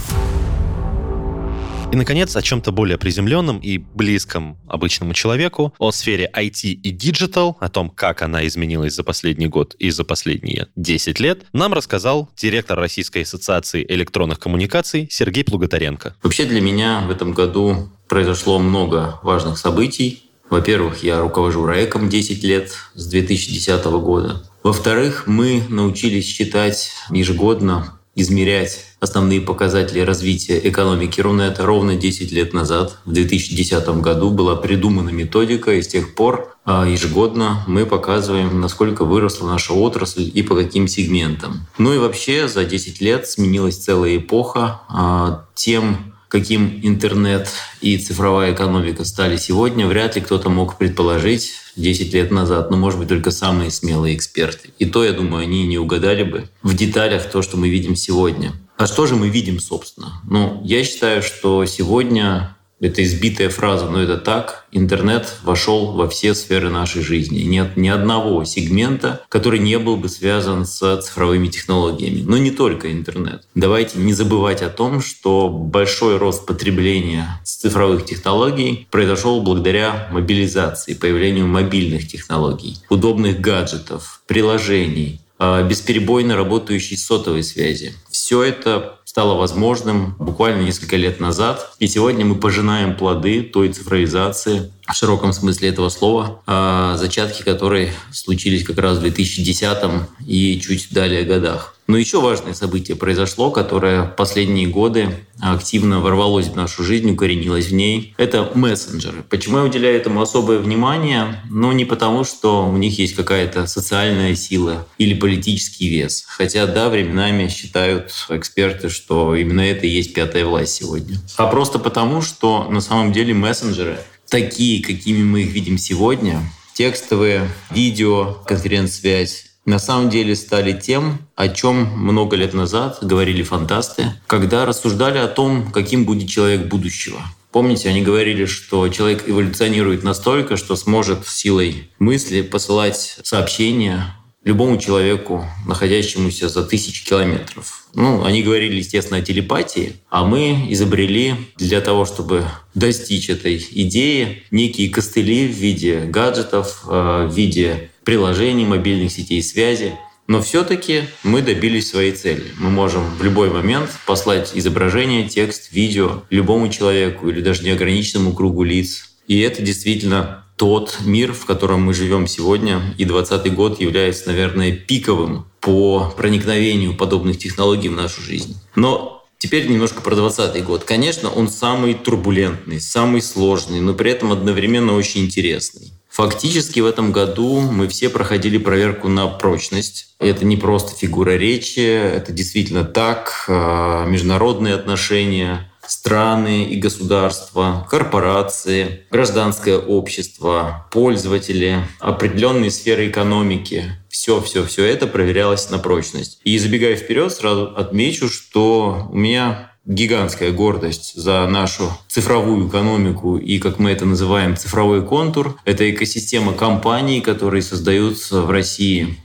И, 1.94 1.96
наконец, 1.96 2.36
о 2.36 2.42
чем-то 2.42 2.72
более 2.72 2.98
приземленном 2.98 3.60
и 3.60 3.78
близком 3.78 4.58
обычному 4.68 5.14
человеку, 5.14 5.76
о 5.78 5.92
сфере 5.92 6.28
IT 6.36 6.64
и 6.64 6.92
Digital, 6.92 7.54
о 7.60 7.70
том, 7.70 7.92
как 7.92 8.24
она 8.24 8.48
изменилась 8.48 8.96
за 8.96 9.04
последний 9.04 9.46
год 9.46 9.76
и 9.78 9.92
за 9.92 10.04
последние 10.04 10.70
10 10.76 11.20
лет, 11.20 11.44
нам 11.54 11.72
рассказал 11.72 12.32
директор 12.36 12.80
Российской 12.80 13.22
ассоциации 13.22 13.86
электронных 13.88 14.40
коммуникаций 14.40 15.08
Сергей 15.12 15.44
Плуготаренко. 15.44 16.16
Вообще 16.24 16.46
для 16.46 16.62
меня 16.62 17.04
в 17.08 17.12
этом 17.12 17.32
году 17.32 17.90
произошло 18.08 18.58
много 18.58 19.20
важных 19.22 19.60
событий. 19.60 20.24
Во-первых, 20.50 21.04
я 21.04 21.22
руковожу 21.22 21.64
РАЭКом 21.64 22.10
10 22.10 22.44
лет 22.44 22.72
с 22.96 23.06
2010 23.06 23.86
года. 23.86 24.42
Во-вторых, 24.64 25.28
мы 25.28 25.62
научились 25.70 26.26
считать 26.26 26.90
ежегодно 27.12 28.00
измерять 28.16 28.86
основные 29.00 29.42
показатели 29.42 30.00
развития 30.00 30.60
экономики 30.64 31.20
Рунета 31.20 31.66
ровно 31.66 31.96
10 31.96 32.32
лет 32.32 32.54
назад. 32.54 32.98
В 33.06 33.12
2010 33.12 33.88
году 34.02 34.30
была 34.30 34.56
придумана 34.56 35.10
методика, 35.10 35.72
и 35.74 35.82
с 35.82 35.88
тех 35.88 36.16
пор 36.16 36.56
а, 36.66 36.88
ежегодно 36.88 37.64
мы 37.68 37.86
показываем, 37.86 38.62
насколько 38.62 39.04
выросла 39.04 39.48
наша 39.48 39.74
отрасль 39.74 40.30
и 40.34 40.44
по 40.44 40.56
каким 40.56 40.88
сегментам. 40.88 41.68
Ну 41.78 41.94
и 41.94 41.98
вообще 41.98 42.48
за 42.48 42.64
10 42.66 43.02
лет 43.02 43.28
сменилась 43.28 43.78
целая 43.78 44.18
эпоха 44.18 44.82
а, 44.88 45.46
тем, 45.56 46.13
каким 46.34 46.80
интернет 46.82 47.48
и 47.80 47.96
цифровая 48.00 48.54
экономика 48.54 49.06
стали 49.06 49.38
сегодня, 49.38 49.86
вряд 49.86 50.16
ли 50.16 50.22
кто-то 50.24 50.50
мог 50.50 50.80
предположить 50.80 51.52
10 51.76 52.12
лет 52.12 52.32
назад, 52.32 52.72
но, 52.72 52.78
может 52.78 52.98
быть, 52.98 53.08
только 53.08 53.30
самые 53.30 53.70
смелые 53.70 54.16
эксперты. 54.16 54.72
И 54.80 54.88
то, 54.88 55.06
я 55.06 55.12
думаю, 55.12 55.44
они 55.44 55.68
не 55.68 55.78
угадали 55.78 56.24
бы 56.24 56.50
в 56.64 56.76
деталях 56.76 57.30
то, 57.30 57.44
что 57.44 57.56
мы 57.56 57.70
видим 57.70 57.96
сегодня. 57.96 58.54
А 58.78 58.88
что 58.88 59.06
же 59.06 59.16
мы 59.16 59.30
видим, 59.30 59.60
собственно? 59.60 60.22
Ну, 60.28 60.60
я 60.64 60.84
считаю, 60.84 61.22
что 61.22 61.66
сегодня 61.66 62.58
это 62.84 63.02
избитая 63.04 63.50
фраза, 63.50 63.90
но 63.90 64.02
это 64.02 64.18
так. 64.18 64.66
Интернет 64.72 65.38
вошел 65.44 65.94
во 65.94 66.10
все 66.10 66.36
сферы 66.36 66.70
нашей 66.70 67.02
жизни. 67.02 67.40
Нет 67.40 67.78
ни 67.78 67.88
одного 67.88 68.44
сегмента, 68.44 69.22
который 69.30 69.60
не 69.60 69.80
был 69.80 69.96
бы 69.96 70.10
связан 70.10 70.66
с 70.66 71.02
цифровыми 71.02 71.48
технологиями. 71.48 72.24
Но 72.28 72.38
не 72.38 72.52
только 72.52 72.92
интернет. 72.92 73.44
Давайте 73.56 74.00
не 74.00 74.14
забывать 74.14 74.62
о 74.62 74.70
том, 74.70 75.02
что 75.02 75.48
большой 75.48 76.18
рост 76.18 76.46
потребления 76.46 77.40
цифровых 77.44 78.06
технологий 78.06 78.88
произошел 78.92 79.42
благодаря 79.42 80.10
мобилизации, 80.12 80.94
появлению 80.94 81.48
мобильных 81.48 82.08
технологий, 82.08 82.78
удобных 82.90 83.40
гаджетов, 83.40 84.22
приложений, 84.28 85.22
а, 85.40 85.64
бесперебойно 85.64 86.36
работающей 86.36 86.96
сотовой 86.96 87.44
связи. 87.44 87.94
Все 88.10 88.44
это 88.44 89.00
стало 89.14 89.36
возможным 89.36 90.16
буквально 90.18 90.64
несколько 90.64 90.96
лет 90.96 91.20
назад. 91.20 91.76
И 91.78 91.86
сегодня 91.86 92.26
мы 92.26 92.34
пожинаем 92.34 92.98
плоды 92.98 93.44
той 93.44 93.72
цифровизации, 93.72 94.72
в 94.88 94.96
широком 94.96 95.34
смысле 95.34 95.70
этого 95.70 95.90
слова, 95.90 96.42
а, 96.46 96.98
зачатки 96.98 97.42
которой 97.44 97.92
случились 98.12 98.64
как 98.64 98.78
раз 98.78 98.98
в 98.98 99.02
2010 99.02 100.08
и 100.26 100.60
чуть 100.60 100.92
далее 100.92 101.24
годах. 101.24 101.74
Но 101.86 101.98
еще 101.98 102.22
важное 102.22 102.54
событие 102.54 102.96
произошло, 102.96 103.52
которое 103.52 104.04
в 104.04 104.16
последние 104.16 104.68
годы 104.68 105.10
активно 105.42 106.00
ворвалось 106.00 106.48
в 106.48 106.56
нашу 106.56 106.84
жизнь, 106.84 107.12
укоренилось 107.12 107.68
в 107.68 107.74
ней. 107.74 108.14
Это 108.18 108.50
мессенджеры. 108.56 109.24
Почему 109.30 109.58
я 109.58 109.64
уделяю 109.64 109.98
этому 109.98 110.22
особое 110.22 110.60
внимание? 110.60 111.42
Ну, 111.50 111.74
не 111.74 111.84
потому, 111.84 112.24
что 112.24 112.66
у 112.66 112.78
них 112.78 112.98
есть 113.00 113.16
какая-то 113.16 113.68
социальная 113.68 114.34
сила 114.36 114.88
или 114.98 115.14
политический 115.14 115.90
вес. 115.90 116.24
Хотя, 116.28 116.68
да, 116.68 116.90
временами 116.90 117.50
считают 117.50 118.14
эксперты, 118.30 118.88
что 118.88 119.36
именно 119.36 119.62
это 119.62 119.86
и 119.86 119.90
есть 119.90 120.14
пятая 120.14 120.46
власть 120.46 120.74
сегодня. 120.74 121.18
А 121.36 121.48
просто 121.48 121.80
потому, 121.80 122.22
что 122.22 122.70
на 122.70 122.80
самом 122.80 123.12
деле 123.12 123.34
мессенджеры 123.34 124.00
такие, 124.34 124.82
какими 124.82 125.22
мы 125.22 125.44
их 125.44 125.52
видим 125.52 125.78
сегодня, 125.78 126.42
текстовые, 126.74 127.48
видео, 127.70 128.40
конференц-связь, 128.48 129.52
на 129.64 129.78
самом 129.78 130.10
деле 130.10 130.36
стали 130.36 130.74
тем, 130.74 131.20
о 131.36 131.50
чем 131.50 131.76
много 131.96 132.36
лет 132.36 132.56
назад 132.56 132.98
говорили 133.04 133.44
фантасты, 133.44 134.14
когда 134.26 134.66
рассуждали 134.66 135.20
о 135.20 135.28
том, 135.28 135.72
каким 135.72 136.06
будет 136.06 136.30
человек 136.30 136.66
будущего. 136.66 137.22
Помните, 137.52 137.90
они 137.90 138.02
говорили, 138.02 138.46
что 138.46 138.90
человек 138.90 139.30
эволюционирует 139.30 140.02
настолько, 140.02 140.58
что 140.58 140.76
сможет 140.76 141.28
силой 141.28 141.92
мысли 142.00 142.42
посылать 142.42 143.20
сообщения 143.22 144.16
любому 144.44 144.78
человеку, 144.78 145.46
находящемуся 145.66 146.50
за 146.50 146.64
тысячи 146.64 147.06
километров. 147.06 147.88
Ну, 147.96 148.24
они 148.24 148.44
говорили, 148.44 148.78
естественно, 148.78 149.20
о 149.20 149.22
телепатии, 149.22 149.94
а 150.10 150.26
мы 150.26 150.68
изобрели 150.70 151.36
для 151.58 151.80
того, 151.80 152.06
чтобы 152.06 152.46
достичь 152.74 153.30
этой 153.30 153.66
идеи, 153.72 154.44
некие 154.52 154.90
костыли 154.90 155.48
в 155.48 155.52
виде 155.52 156.02
гаджетов, 156.06 156.84
э, 156.88 157.28
в 157.30 157.34
виде 157.34 157.90
приложений, 158.04 158.66
мобильных 158.66 159.12
сетей 159.12 159.42
связи. 159.44 159.94
Но 160.26 160.42
все-таки 160.42 161.04
мы 161.24 161.42
добились 161.42 161.90
своей 161.90 162.14
цели. 162.14 162.46
Мы 162.58 162.70
можем 162.70 163.04
в 163.18 163.24
любой 163.24 163.50
момент 163.50 163.90
послать 164.06 164.52
изображение, 164.56 165.28
текст, 165.28 165.72
видео 165.72 166.24
любому 166.30 166.70
человеку 166.70 167.30
или 167.30 167.42
даже 167.42 167.64
неограниченному 167.64 168.34
кругу 168.34 168.64
лиц. 168.64 169.10
И 169.28 169.40
это 169.40 169.62
действительно 169.62 170.43
тот 170.56 171.00
мир, 171.06 171.34
в 171.34 171.46
котором 171.46 171.82
мы 171.82 171.94
живем 171.94 172.28
сегодня, 172.28 172.82
и 172.98 173.06
2020 173.06 173.54
год 173.54 173.82
является, 173.82 174.28
наверное, 174.28 174.72
пиковым 174.72 175.46
по 175.60 176.14
проникновению 176.16 176.96
подобных 176.96 177.38
технологий 177.38 177.90
в 177.90 177.96
нашу 177.96 178.22
жизнь. 178.22 178.60
Но 178.76 179.20
Теперь 179.44 179.68
немножко 179.68 180.00
про 180.00 180.16
2020 180.16 180.64
год. 180.64 180.86
Конечно, 180.86 181.30
он 181.30 181.50
самый 181.50 181.96
турбулентный, 181.96 182.80
самый 182.80 183.22
сложный, 183.22 183.82
но 183.82 183.94
при 183.94 184.10
этом 184.10 184.32
одновременно 184.32 184.96
очень 184.96 185.26
интересный. 185.26 185.92
Фактически 186.10 186.80
в 186.80 186.86
этом 186.86 187.12
году 187.12 187.60
мы 187.60 187.90
все 187.90 188.08
проходили 188.08 188.58
проверку 188.58 189.10
на 189.10 189.28
прочность. 189.28 190.16
Это 190.20 190.46
не 190.46 190.56
просто 190.56 190.96
фигура 190.96 191.32
речи, 191.32 191.82
это 191.82 192.32
действительно 192.32 192.86
так, 192.86 193.44
а, 193.50 194.06
международные 194.06 194.76
отношения, 194.76 195.70
страны 195.94 196.66
и 196.66 196.76
государства, 196.76 197.88
корпорации, 197.90 199.06
гражданское 199.12 199.78
общество, 199.78 200.88
пользователи, 200.92 201.86
определенные 202.00 202.72
сферы 202.72 203.10
экономики. 203.10 203.84
Все, 204.10 204.42
все, 204.42 204.66
все 204.66 204.86
это 204.86 205.06
проверялось 205.06 205.70
на 205.70 205.78
прочность. 205.78 206.40
И 206.44 206.58
забегая 206.58 206.96
вперед, 206.96 207.32
сразу 207.32 207.74
отмечу, 207.76 208.28
что 208.28 209.08
у 209.12 209.16
меня 209.16 209.72
гигантская 209.86 210.52
гордость 210.52 211.14
за 211.16 211.46
нашу 211.48 211.92
цифровую 212.08 212.70
экономику 212.70 213.38
и, 213.38 213.60
как 213.60 213.78
мы 213.78 213.92
это 213.92 214.06
называем, 214.06 214.58
цифровой 214.58 215.06
контур. 215.06 215.60
Это 215.64 215.90
экосистема 215.92 216.54
компаний, 216.54 217.22
которые 217.22 217.62
создаются 217.62 218.42
в 218.42 218.50
России 218.50 219.18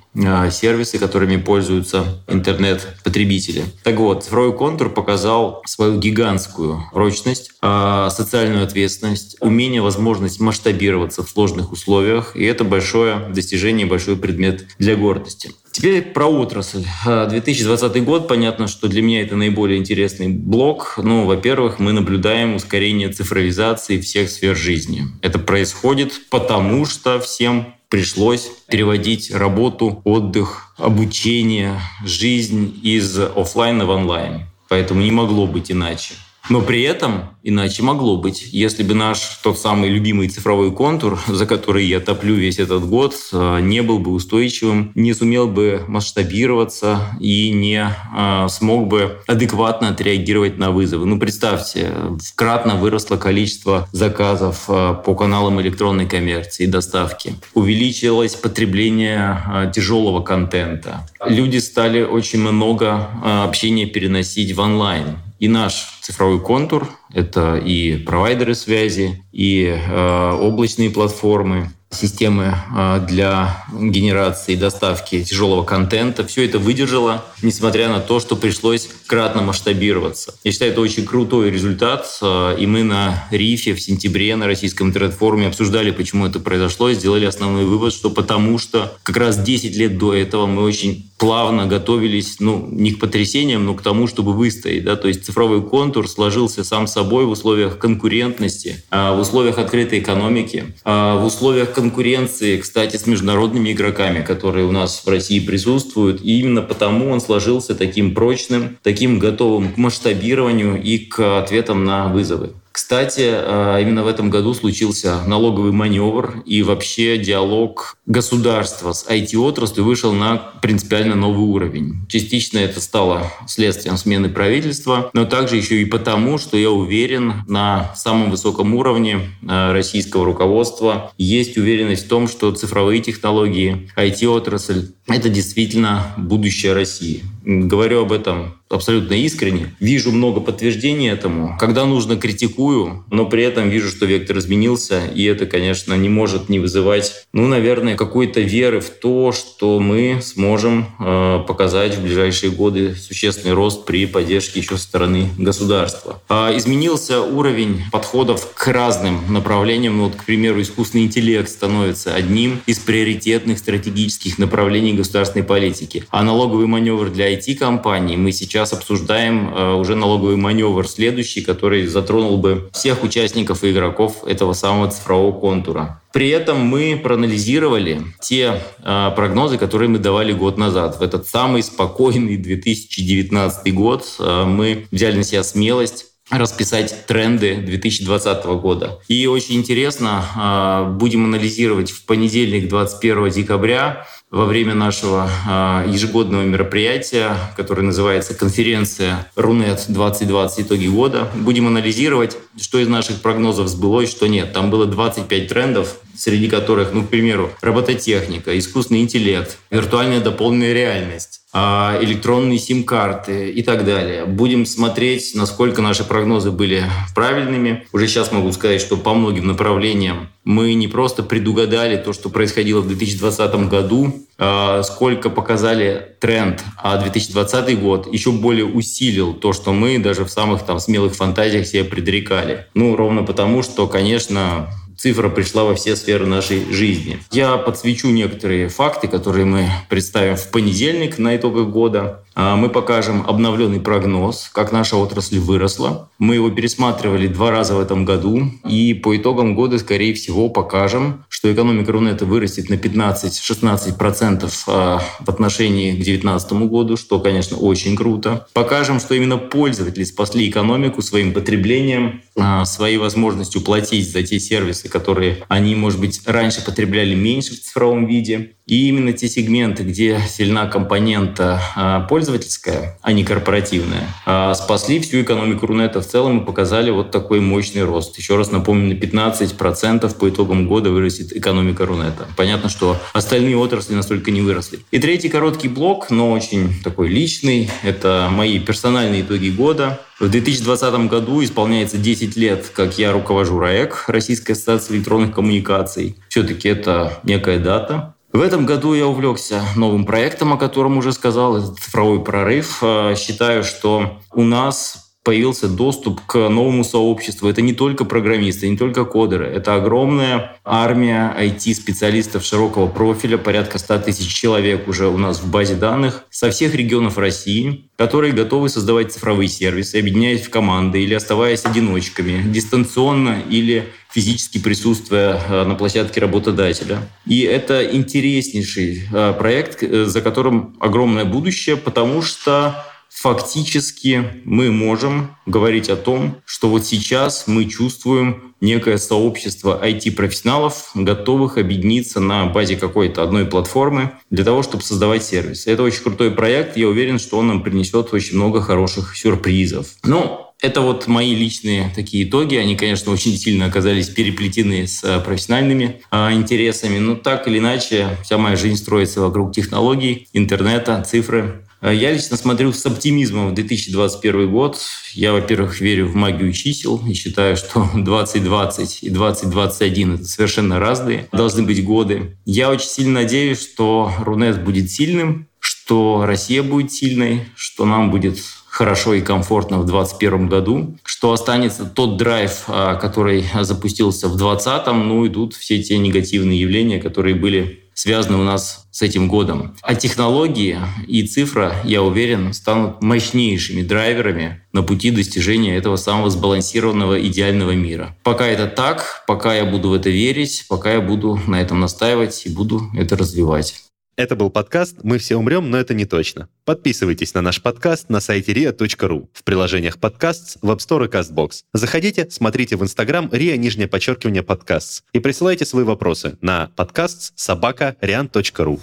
сервисы, 0.51 0.99
которыми 0.99 1.37
пользуются 1.37 2.23
интернет-потребители. 2.29 3.65
Так 3.85 3.97
вот, 3.97 4.25
цифровой 4.25 4.53
контур 4.53 4.91
показал 4.91 5.63
свою 5.67 5.99
гигантскую 5.99 6.83
прочность, 6.93 7.53
а, 7.61 8.11
социальную 8.11 8.65
ответственность, 8.65 9.37
умение, 9.41 9.83
возможность 9.83 10.41
масштабироваться 10.41 11.23
в 11.23 11.31
сложных 11.31 11.73
условиях, 11.73 12.37
и 12.37 12.45
это 12.45 12.65
большое 12.65 13.29
достижение, 13.31 13.87
большой 13.87 14.17
предмет 14.17 14.67
для 14.79 14.97
гордости. 14.97 15.51
Теперь 15.71 16.03
про 16.03 16.27
отрасль. 16.27 16.85
2020 17.05 17.97
а, 17.97 18.01
год, 18.01 18.27
понятно, 18.27 18.67
что 18.67 18.89
для 18.89 19.01
меня 19.01 19.23
это 19.23 19.37
наиболее 19.37 19.79
интересный 19.79 20.29
блок. 20.29 20.95
Ну, 21.01 21.25
во-первых, 21.25 21.79
мы 21.79 21.93
наблюдаем 21.93 22.57
ускорение 22.57 23.11
цифровизации 23.11 24.01
всех 24.01 24.31
сфер 24.31 24.57
жизни. 24.57 25.05
Это 25.23 25.39
происходит 25.39 26.13
потому, 26.31 26.85
что 26.85 27.21
всем 27.21 27.75
пришлось 27.89 28.51
переводить 28.69 29.31
работу, 29.31 30.03
отдых, 30.05 30.75
обучение, 30.77 31.81
жизнь 32.05 32.79
из 32.83 33.19
офлайна 33.19 33.87
в 33.87 33.91
онлайн. 33.91 34.43
Поэтому 34.69 35.01
не 35.01 35.11
могло 35.11 35.47
быть 35.47 35.71
иначе. 35.71 36.15
Но 36.49 36.63
при 36.63 36.83
этом 36.83 37.31
иначе 37.43 37.83
могло 37.83 38.17
быть. 38.17 38.49
Если 38.53 38.83
бы 38.83 38.95
наш 38.95 39.39
тот 39.43 39.59
самый 39.59 39.91
любимый 39.91 40.29
цифровой 40.29 40.73
контур, 40.73 41.19
за 41.29 41.47
который 41.47 41.85
я 41.85 42.01
топлю 42.01 42.35
весь 42.35 42.59
этот 42.59 42.87
год, 42.87 43.15
э, 43.33 43.61
не 43.61 43.83
был 43.83 43.99
бы 43.99 44.13
устойчивым, 44.13 44.93
не 44.95 45.15
сумел 45.15 45.49
бы 45.49 45.83
масштабироваться 45.89 47.01
и 47.21 47.51
не 47.51 47.89
э, 48.17 48.47
смог 48.49 48.89
бы 48.89 49.19
адекватно 49.27 49.89
отреагировать 49.89 50.59
на 50.59 50.71
вызовы. 50.71 51.07
Ну, 51.07 51.19
представьте, 51.19 51.93
кратно 52.35 52.77
выросло 52.77 53.17
количество 53.17 53.89
заказов 53.93 54.65
э, 54.69 54.95
по 55.05 55.15
каналам 55.15 55.61
электронной 55.61 56.07
коммерции 56.07 56.65
и 56.65 56.67
доставки. 56.67 57.35
Увеличилось 57.55 58.35
потребление 58.35 59.71
тяжелого 59.75 60.21
контента. 60.23 61.07
Люди 61.27 61.59
стали 61.59 62.03
очень 62.03 62.41
много 62.41 63.09
общения 63.23 63.87
переносить 63.87 64.55
в 64.55 64.61
онлайн 64.61 65.17
и 65.39 65.49
наш 65.49 65.99
цифровой 66.03 66.41
контур— 66.41 66.89
это 67.13 67.57
и 67.57 67.97
провайдеры 67.97 68.55
связи, 68.55 69.23
и 69.33 69.65
э, 69.67 70.31
облачные 70.41 70.91
платформы, 70.91 71.71
системы 71.91 72.55
а, 72.75 73.01
для 73.01 73.65
генерации 73.73 74.53
и 74.53 74.57
доставки 74.57 75.25
тяжелого 75.25 75.65
контента. 75.65 76.27
Все 76.27 76.45
это 76.45 76.59
выдержало, 76.59 77.25
несмотря 77.43 77.89
на 77.89 78.01
то, 78.01 78.21
что 78.21 78.37
пришлось 78.37 78.89
кратно 79.07 79.41
масштабироваться. 79.41 80.35
Я 80.45 80.53
считаю, 80.53 80.73
это 80.73 80.83
очень 80.83 81.07
крутой 81.07 81.51
результат. 81.51 82.07
А, 82.21 82.55
и 82.55 82.67
мы 82.67 82.83
на 82.83 83.27
РИФе 83.31 83.75
в 83.75 83.81
сентябре 83.81 84.37
на 84.37 84.47
российском 84.47 84.89
интернет-форуме 84.89 85.49
обсуждали, 85.49 85.91
почему 85.91 86.27
это 86.27 86.41
произошло, 86.41 86.91
и 86.91 86.95
сделали 86.95 87.25
основной 87.25 87.65
вывод, 87.65 87.95
что 87.95 88.11
потому 88.11 88.59
что 88.59 88.95
как 89.03 89.17
раз 89.17 89.39
10 89.39 89.75
лет 89.77 89.99
до 89.99 90.15
этого 90.15 90.47
мы 90.47 90.63
очень 90.63 91.08
плавно 91.19 91.67
готовились, 91.67 92.37
ну, 92.39 92.67
не 92.71 92.93
к 92.93 93.01
потрясениям, 93.01 93.65
но 93.65 93.75
к 93.75 93.83
тому, 93.83 94.07
чтобы 94.07 94.33
выстоять. 94.33 94.85
Да? 94.85 94.97
То 94.97 95.09
есть 95.09 95.25
цифровой 95.25 95.63
контур 95.63 96.09
сложился 96.09 96.65
сам 96.65 96.87
собой 96.87 97.27
в 97.27 97.31
условиях 97.31 97.79
конкурентности, 97.79 98.83
а, 98.91 99.15
в 99.15 99.21
условиях 99.21 99.59
открытой 99.59 99.99
экономики, 99.99 100.75
в 100.85 101.25
условиях 101.25 101.73
конкуренции, 101.73 102.57
кстати, 102.59 102.97
с 102.97 103.07
международными 103.07 103.73
игроками, 103.73 104.23
которые 104.23 104.67
у 104.67 104.73
нас 104.73 105.03
в 105.05 105.09
России 105.09 105.41
присутствуют. 105.41 106.23
И 106.23 106.39
именно 106.39 106.63
потому 106.63 107.11
он 107.11 107.21
сложился 107.21 107.75
таким 107.75 108.15
прочным, 108.15 108.79
таким 108.83 109.19
готовым 109.19 109.73
к 109.73 109.77
масштабированию 109.77 110.81
и 110.81 110.99
к 110.99 111.39
ответам 111.39 111.85
на 111.85 112.09
вызовы. 112.09 112.51
Кстати, 112.79 113.29
э, 113.29 113.79
именно 113.83 114.05
в 114.05 114.07
этом 114.07 114.31
году 114.31 114.55
случился 114.55 115.25
налоговый 115.27 115.73
маневр, 115.73 116.45
и 116.47 116.63
вообще 116.63 117.19
диалог 117.19 117.97
государства 118.07 118.93
с 118.93 119.05
IT-отраслью 119.05 119.85
вышел 119.85 120.13
на 120.13 120.37
принципиально 120.63 121.17
новый 121.17 121.45
уровень. 121.45 122.07
Частично 122.09 122.61
это 122.61 122.81
стало 122.81 123.33
следствием 123.49 123.97
смены 123.97 124.29
правительства, 124.29 125.11
но 125.13 125.25
также 125.25 125.57
еще 125.57 125.83
и 125.83 125.87
потому, 125.87 126.39
что 126.39 126.57
я 126.57 126.71
уверен, 126.71 127.43
на 127.49 127.93
самом 127.97 128.31
высоком 128.31 128.73
уровне 128.75 129.23
э, 129.43 129.73
российского 129.73 130.25
руководства 130.25 131.11
есть 131.19 131.59
уверенность 131.59 132.07
в 132.07 132.09
том, 132.09 132.29
что 132.29 132.53
цифровые 132.53 133.03
технологии, 133.03 133.91
IT-отрасль— 133.97 134.93
это 135.09 135.29
действительно 135.29 136.15
будущее 136.17 136.75
России. 136.75 137.25
Говорю 137.45 138.03
об 138.03 138.13
этом 138.13 138.59
абсолютно 138.69 139.15
искренне. 139.15 139.75
Вижу 139.81 140.13
много 140.13 140.41
подтверждений 140.41 141.11
этому. 141.11 141.57
Когда 141.59 141.87
нужно, 141.87 142.17
критикую, 142.17 143.05
но 143.11 143.27
при 143.27 143.43
этом 143.43 143.71
вижу, 143.71 143.89
что 143.89 144.07
вектор 144.07 144.39
изменился, 144.39 145.07
и 145.07 145.25
это, 145.25 145.47
конечно, 145.47 145.95
не 145.95 146.09
может 146.09 146.49
не 146.49 146.59
вызывать, 146.59 147.27
ну, 147.33 147.47
наверное, 147.47 147.97
какой-то 147.97 148.41
веры 148.41 148.81
в 148.81 148.91
то, 148.91 149.33
что 149.33 149.79
мы 149.81 150.21
сможем 150.23 150.87
э, 150.99 151.45
показать 151.47 151.97
в 151.97 152.03
ближайшие 152.03 152.51
годы 152.51 152.95
существенный 152.95 153.55
рост 153.55 153.85
при 153.85 154.07
поддержке 154.07 154.61
еще 154.61 154.77
со 154.77 154.83
стороны 154.83 155.29
государства. 155.39 156.21
Э, 156.29 156.57
изменился 156.57 157.23
уровень 157.23 157.83
подходов 157.91 158.53
к 158.55 158.67
разным 158.69 159.33
направлениям. 159.33 159.97
Ну, 159.99 160.05
вот, 160.05 160.17
к 160.17 160.25
примеру, 160.25 160.61
искусственный 160.61 161.05
интеллект 161.05 161.49
становится 161.49 162.15
одним 162.15 162.61
из 162.67 162.79
приоритетных 162.79 163.59
стратегических 163.59 164.39
направлений 164.39 164.93
государственной 164.93 165.45
политики. 165.45 166.05
А 166.11 166.23
налоговый 166.23 166.67
маневр 166.67 167.11
для 167.11 167.38
IT-компаний 167.39 168.17
мы 168.17 168.33
сейчас 168.33 168.73
обсуждаем 168.73 169.55
э, 169.55 169.75
уже 169.75 169.95
налоговый 169.95 170.37
маневр 170.37 170.87
следующий, 170.89 171.41
который 171.41 171.87
затронул 171.87 172.39
бы 172.39 172.69
всех 172.73 173.03
участников 173.03 173.65
и 173.65 173.71
игроков 173.71 174.25
этого 174.27 174.53
самого 174.53 174.91
цифрового 174.91 175.39
контура. 175.39 176.03
При 176.13 176.31
этом 176.31 176.59
мы 176.61 177.01
проанализировали 177.03 178.03
те 178.21 178.61
э, 178.83 179.11
прогнозы, 179.15 179.59
которые 179.59 179.89
мы 179.89 179.99
давали 179.99 180.33
год 180.33 180.59
назад. 180.59 180.99
В 180.99 181.03
этот 181.03 181.27
самый 181.27 181.63
спокойный 181.63 182.37
2019 182.37 183.75
год 183.75 184.07
э, 184.19 184.45
мы 184.45 184.87
взяли 184.91 185.17
на 185.17 185.23
себя 185.25 185.43
смелость 185.43 186.07
расписать 186.31 187.07
тренды 187.07 187.57
2020 187.57 188.45
года. 188.61 188.99
И 189.09 189.27
очень 189.27 189.57
интересно, 189.57 190.25
а, 190.37 190.85
будем 190.85 191.25
анализировать 191.25 191.91
в 191.91 192.05
понедельник, 192.05 192.69
21 192.69 193.31
декабря, 193.31 194.07
во 194.31 194.45
время 194.45 194.75
нашего 194.75 195.31
а, 195.47 195.87
ежегодного 195.87 196.43
мероприятия, 196.43 197.35
которое 197.57 197.83
называется 197.83 198.35
конференция 198.35 199.27
Рунет 199.37 199.85
2020 199.89 200.67
итоги 200.67 200.87
года. 200.87 201.31
Будем 201.35 201.67
анализировать, 201.67 202.37
что 202.61 202.79
из 202.79 202.89
наших 202.89 203.23
прогнозов 203.23 203.69
сбылось, 203.69 204.11
что 204.11 204.27
нет. 204.27 204.53
Там 204.53 204.71
было 204.71 204.87
25 204.87 205.49
трендов, 205.49 205.97
среди 206.15 206.49
которых, 206.49 206.93
ну, 206.93 207.05
к 207.05 207.09
примеру, 207.09 207.51
робототехника, 207.63 208.59
искусственный 208.59 209.01
интеллект, 209.01 209.57
виртуальная 209.71 210.21
дополненная 210.21 210.75
реальность, 210.75 211.38
электронные 211.55 212.59
сим-карты 212.59 213.51
и 213.51 213.63
так 213.63 213.85
далее. 213.85 214.27
Будем 214.27 214.67
смотреть, 214.67 215.33
насколько 215.35 215.81
наши 215.81 216.05
прогнозы 216.05 216.51
были 216.51 216.85
правильными. 217.15 217.87
Уже 217.93 218.07
сейчас 218.07 218.33
могу 218.33 218.53
сказать, 218.53 218.81
что 218.81 218.97
по 218.97 219.15
многим 219.15 219.47
направлениям 219.47 220.29
мы 220.45 220.75
не 220.75 220.89
просто 220.89 221.23
предугадали 221.23 221.97
то, 221.97 222.13
что 222.13 222.29
происходило 222.29 222.81
в 222.81 222.89
2020 222.89 223.69
году, 223.69 224.27
а 224.39 224.83
сколько 224.83 225.31
показали 225.31 226.17
тренд, 226.21 226.63
а 226.77 226.99
2020 226.99 227.81
год 227.81 228.13
еще 228.13 228.31
более 228.31 228.67
усилил 228.67 229.33
то, 229.33 229.53
что 229.53 229.73
мы 229.73 229.99
даже 229.99 230.25
в 230.25 230.31
самых 230.31 230.65
там 230.65 230.79
смелых 230.79 231.15
фантазиях 231.15 231.67
себе 231.67 231.85
предрекали. 231.85 232.67
Ну, 232.75 232.95
ровно 232.95 233.23
потому, 233.25 233.63
что, 233.63 233.87
конечно, 233.87 234.69
цифра 234.99 235.29
пришла 235.29 235.65
во 235.65 235.75
все 235.75 235.97
сферы 235.97 236.27
нашей 236.27 236.71
жизни. 236.73 237.19
Я 237.31 237.57
подсвечу 237.57 238.09
некоторые 238.09 238.69
факты, 238.69 239.07
которые 239.07 239.45
мы 239.45 239.71
представим 239.89 240.37
в 240.37 240.51
понедельник 240.51 241.19
на 241.19 241.37
итогах 241.37 241.69
года. 241.69 242.25
А, 242.35 242.57
мы 242.57 242.69
покажем 242.69 243.25
обновленный 243.27 243.81
прогноз, 243.81 244.51
как 244.53 244.73
наша 244.73 244.97
отрасль 244.97 245.39
выросла. 245.39 246.09
Мы 246.19 246.35
его 246.37 246.51
пересматривали 246.51 247.27
два 247.27 247.51
раза 247.51 247.75
в 247.75 247.81
этом 247.81 248.05
году. 248.05 248.43
И 248.65 248.95
по 248.95 249.17
итогам 249.17 249.55
года, 249.55 249.79
скорее 249.79 250.15
всего, 250.15 250.49
покажем, 250.49 251.25
что 251.29 251.53
экономика 251.53 251.93
Рунета 251.93 252.27
вырастет 252.27 252.69
на 252.69 252.75
15-16% 252.75 254.53
а, 254.67 255.01
в 255.21 255.29
отношении 255.29 255.93
к 255.93 255.97
2019 255.97 256.53
году, 256.69 256.97
что, 256.97 257.21
конечно, 257.21 257.57
очень 257.57 257.97
круто. 257.97 258.47
Покажем, 258.53 258.99
что 259.01 259.15
именно 259.15 259.39
пользователи 259.39 260.05
спасли 260.05 260.49
экономику 260.49 261.03
своим 261.03 261.33
потреблением, 261.33 262.23
а, 262.37 262.65
своей 262.65 262.99
возможностью 262.99 263.63
платить 263.63 264.11
за 264.11 264.23
те 264.23 264.41
сервисы, 264.41 264.88
которые 264.89 265.45
они, 265.49 265.75
может 265.75 266.01
быть, 266.01 266.21
раньше 266.27 266.65
потребляли 266.65 267.15
меньше 267.15 267.55
в 267.55 267.61
цифровом 267.61 268.07
виде. 268.07 268.57
И 268.69 268.89
именно 268.89 269.13
те 269.13 269.29
сегменты, 269.29 269.83
где 269.83 270.21
сильна 270.29 270.67
компонента 270.67 271.61
пользователя, 272.09 272.29
пользовательская, 272.29 272.99
а 273.01 273.13
не 273.13 273.25
корпоративная, 273.25 274.07
а 274.27 274.53
спасли 274.55 275.01
всю 275.01 275.23
экономику 275.23 275.67
Рунета 275.67 276.01
в 276.03 276.07
целом 276.07 276.41
и 276.41 276.45
показали 276.45 276.91
вот 276.91 277.11
такой 277.11 277.41
мощный 277.41 277.85
рост. 277.85 278.19
Еще 278.19 278.37
раз 278.37 278.51
напомню, 278.51 278.95
на 278.95 278.99
15% 278.99 280.15
по 280.19 280.29
итогам 280.29 280.69
года 280.69 280.91
вырастет 280.91 281.33
экономика 281.33 281.87
Рунета. 281.87 282.27
Понятно, 282.37 282.69
что 282.69 282.97
остальные 283.13 283.57
отрасли 283.57 283.95
настолько 283.95 284.31
не 284.31 284.41
выросли. 284.41 284.81
И 284.91 284.99
третий 284.99 285.29
короткий 285.29 285.69
блок, 285.69 286.11
но 286.11 286.33
очень 286.33 286.75
такой 286.83 287.09
личный, 287.09 287.71
это 287.83 288.29
мои 288.31 288.59
персональные 288.59 289.23
итоги 289.23 289.49
года. 289.49 290.01
В 290.19 290.29
2020 290.29 291.09
году 291.09 291.43
исполняется 291.45 291.97
10 291.97 292.37
лет, 292.37 292.71
как 292.75 292.99
я 292.99 293.13
руковожу 293.13 293.59
РАЭК, 293.59 294.05
Российской 294.09 294.53
ассоциации 294.53 294.97
электронных 294.97 295.33
коммуникаций. 295.35 296.17
Все-таки 296.29 296.69
это 296.69 297.21
некая 297.23 297.59
дата. 297.59 298.17
В 298.33 298.43
этом 298.43 298.67
году 298.67 298.93
я 298.93 299.07
увлекся 299.07 299.63
новым 299.75 300.05
проектом, 300.05 300.53
о 300.53 300.59
котором 300.59 300.99
уже 300.99 301.13
сказал, 301.13 301.57
это 301.57 301.75
цифровой 301.75 302.23
прорыв. 302.23 302.79
Э, 302.83 303.15
считаю, 303.17 303.65
что 303.65 304.21
у 304.33 304.43
нас 304.43 305.09
появился 305.29 305.69
доступ 305.69 306.23
к 306.27 306.49
новому 306.49 306.85
сообществу. 306.85 307.49
Это 307.49 307.61
не 307.61 307.75
только 307.75 308.07
программисты, 308.07 308.69
не 308.69 308.79
только 308.79 309.05
кодеры. 309.05 309.47
Это 309.47 309.75
огромная 309.75 310.59
армия 310.65 311.35
IT-специалистов 311.39 312.45
широкого 312.45 312.87
профиля, 312.87 313.37
порядка 313.37 313.79
100 313.79 313.99
тысяч 313.99 314.33
человек 314.33 314.89
уже 314.89 315.09
у 315.09 315.19
нас 315.19 315.41
в 315.41 315.51
базе 315.51 315.75
данных 315.75 316.25
со 316.31 316.51
всех 316.51 316.75
регионов 316.75 317.19
России, 317.19 317.91
которые 317.97 318.33
готовы 318.33 318.71
создавать 318.71 319.13
цифровые 319.13 319.49
сервисы, 319.49 319.97
объединяясь 319.97 320.47
в 320.47 320.51
команды 320.51 321.03
или 321.03 321.13
оставаясь 321.13 321.67
одиночками, 321.67 322.43
дистанционно 322.51 323.43
или 323.51 323.89
физически 324.11 324.59
присутствуя 324.59 325.41
э, 325.49 325.65
на 325.65 325.75
площадке 325.75 326.21
работодателя. 326.21 327.09
И 327.27 327.43
это 327.43 327.85
интереснейший 327.85 329.05
э, 329.13 329.35
проект, 329.39 329.83
э, 329.83 330.07
за 330.07 330.21
которым 330.21 330.77
огромное 330.81 331.25
будущее, 331.25 331.77
потому 331.77 332.23
что 332.23 332.85
фактически 333.11 334.43
мы 334.45 334.71
можем 334.71 335.37
говорить 335.47 335.89
о 335.89 335.97
том, 335.97 336.37
что 336.45 336.69
вот 336.69 336.87
сейчас 336.87 337.45
мы 337.47 337.65
чувствуем 337.65 338.55
некое 338.61 338.99
сообщество 338.99 339.81
IT-профессионалов, 339.83 340.91
готовых 340.95 341.59
объединиться 341.59 342.21
на 342.21 342.47
базе 342.47 342.77
какой-то 342.77 343.23
одной 343.23 343.47
платформы 343.47 344.13
для 344.31 344.45
того, 344.45 344.63
чтобы 344.63 344.83
создавать 344.83 345.25
сервис. 345.25 345.67
Это 345.67 345.83
очень 345.83 346.03
крутой 346.03 346.33
проект. 346.33 346.77
Я 346.77 346.89
уверен, 346.89 347.19
что 347.19 347.39
он 347.39 347.49
нам 347.49 347.63
принесет 347.63 348.13
очень 348.13 348.37
много 348.37 348.61
хороших 348.61 349.17
сюрпризов. 349.17 349.95
Ну, 350.05 350.48
это 350.61 350.81
вот 350.81 351.07
мои 351.07 351.35
личные 351.35 351.93
такие 351.95 352.25
итоги. 352.25 352.57
Они, 352.57 352.77
конечно, 352.77 353.13
очень 353.13 353.37
сильно 353.37 353.67
оказались 353.67 354.09
переплетены 354.09 354.87
с 354.87 355.05
э, 355.05 355.21
профессиональными 355.21 356.03
а, 356.11 356.33
интересами. 356.33 356.99
Но 356.99 357.15
так 357.15 357.47
или 357.47 357.59
иначе, 357.59 358.17
вся 358.25 358.39
моя 358.39 358.57
жизнь 358.57 358.77
строится 358.77 359.21
вокруг 359.21 359.55
технологий, 359.55 360.29
интернета, 360.33 361.03
цифры. 361.07 361.65
Э, 361.81 361.95
я 361.95 362.13
лично 362.13 362.37
смотрю 362.37 362.73
с 362.73 362.85
оптимизмом 362.85 363.51
в 363.51 363.55
2021 363.55 364.51
год. 364.51 364.81
Я, 365.13 365.33
во-первых, 365.33 365.81
верю 365.81 366.09
в 366.09 366.17
магию 366.17 366.53
чисел 366.53 367.01
и 367.07 367.15
считаю, 367.15 367.57
что 367.57 367.89
2020 367.95 368.99
и 369.03 369.11
2021— 369.11 370.15
это 370.17 370.25
совершенно 370.25 370.81
разные 370.81 371.29
должны 371.31 371.63
быть 371.63 371.85
годы. 371.85 372.37
Я 372.45 372.71
очень 372.71 372.89
сильно 372.89 373.21
надеюсь, 373.23 373.61
что 373.61 374.13
Рунет 374.19 374.65
будет 374.65 374.91
сильным, 374.91 375.47
что 375.61 376.25
Россия 376.27 376.63
будет 376.63 376.93
сильной, 376.93 377.45
что 377.55 377.85
нам 377.85 378.11
будет 378.11 378.39
хорошо 378.79 379.15
и 379.15 379.21
комфортно 379.21 379.79
в 379.79 379.87
2021 379.87 380.49
году, 380.49 380.97
что 381.03 381.33
останется 381.33 381.85
тот 381.85 382.17
драйв, 382.17 382.63
а, 382.69 382.95
который 382.95 383.45
запустился 383.63 384.29
в 384.29 384.37
2020, 384.37 384.87
ну, 384.93 385.27
идут 385.27 385.55
все 385.55 385.83
те 385.83 385.99
негативные 385.99 386.61
явления, 386.61 387.01
которые 387.01 387.35
были 387.35 387.81
связаны 387.95 388.39
у 388.39 388.45
нас 388.45 388.87
с 388.93 389.03
этим 389.03 389.27
годом. 389.27 389.75
А 389.83 389.97
технологии 389.97 390.79
и 391.09 391.27
цифра, 391.27 391.75
я 391.83 392.05
уверен, 392.05 392.53
станут 392.53 393.03
мощнейшими 393.03 393.83
драйверами 393.83 394.63
на 394.73 394.85
пути 394.85 395.11
достижения 395.11 395.75
этого 395.75 395.97
самого 395.97 396.31
сбалансированного 396.31 397.21
идеального 397.27 397.73
мира. 397.73 398.17
Пока 398.23 398.47
это 398.47 398.69
так, 398.69 399.25
пока 399.27 399.57
я 399.57 399.65
буду 399.65 399.89
в 399.89 399.95
это 399.95 400.11
верить, 400.11 400.67
пока 400.69 400.93
я 400.93 401.01
буду 401.01 401.41
на 401.49 401.61
этом 401.61 401.81
настаивать 401.81 402.47
и 402.47 402.51
буду 402.51 402.83
это 402.95 403.17
развивать. 403.17 403.88
Это 404.19 404.35
был 404.35 404.51
подкаст 404.51 404.97
«Мы 405.05 405.19
все 405.19 405.37
умрем, 405.37 405.71
но 405.71 405.79
это 405.79 405.95
не 405.95 406.05
точно». 406.05 406.49
Подписывайтесь 406.65 407.35
на 407.35 407.41
наш 407.41 407.63
подкаст 407.63 408.09
на 408.11 408.19
сайте 408.19 408.53
ria.ru, 408.53 409.29
в 409.33 409.45
приложениях 409.45 410.01
подкаст, 410.01 410.59
в 410.61 410.69
App 410.73 410.79
Store 410.79 411.07
и 411.07 411.09
CastBox. 411.09 411.63
Заходите, 411.73 412.27
смотрите 412.29 412.75
в 412.75 412.83
Instagram 412.83 413.29
ria, 413.29 413.57
нижнее 413.57 413.87
подчеркивание 413.87 414.43
подкаст 414.43 415.05
и 415.13 415.21
присылайте 415.21 415.65
свои 415.65 415.85
вопросы 415.85 416.37
на 416.41 416.73
подкаст 416.75 417.33
собака 417.39 417.95
rian.ru. 418.01 418.81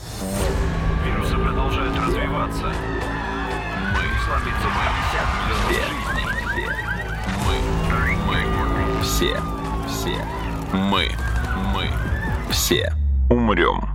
Вирусы 1.05 1.35
продолжают 1.35 1.97
развиваться. 1.97 2.73
Мы 3.93 4.05
мы, 8.25 9.03
все, 9.03 9.37
все, 9.89 10.15
мы, 10.71 11.09
мы, 11.73 11.89
все 12.53 12.93
умрем. 13.29 13.94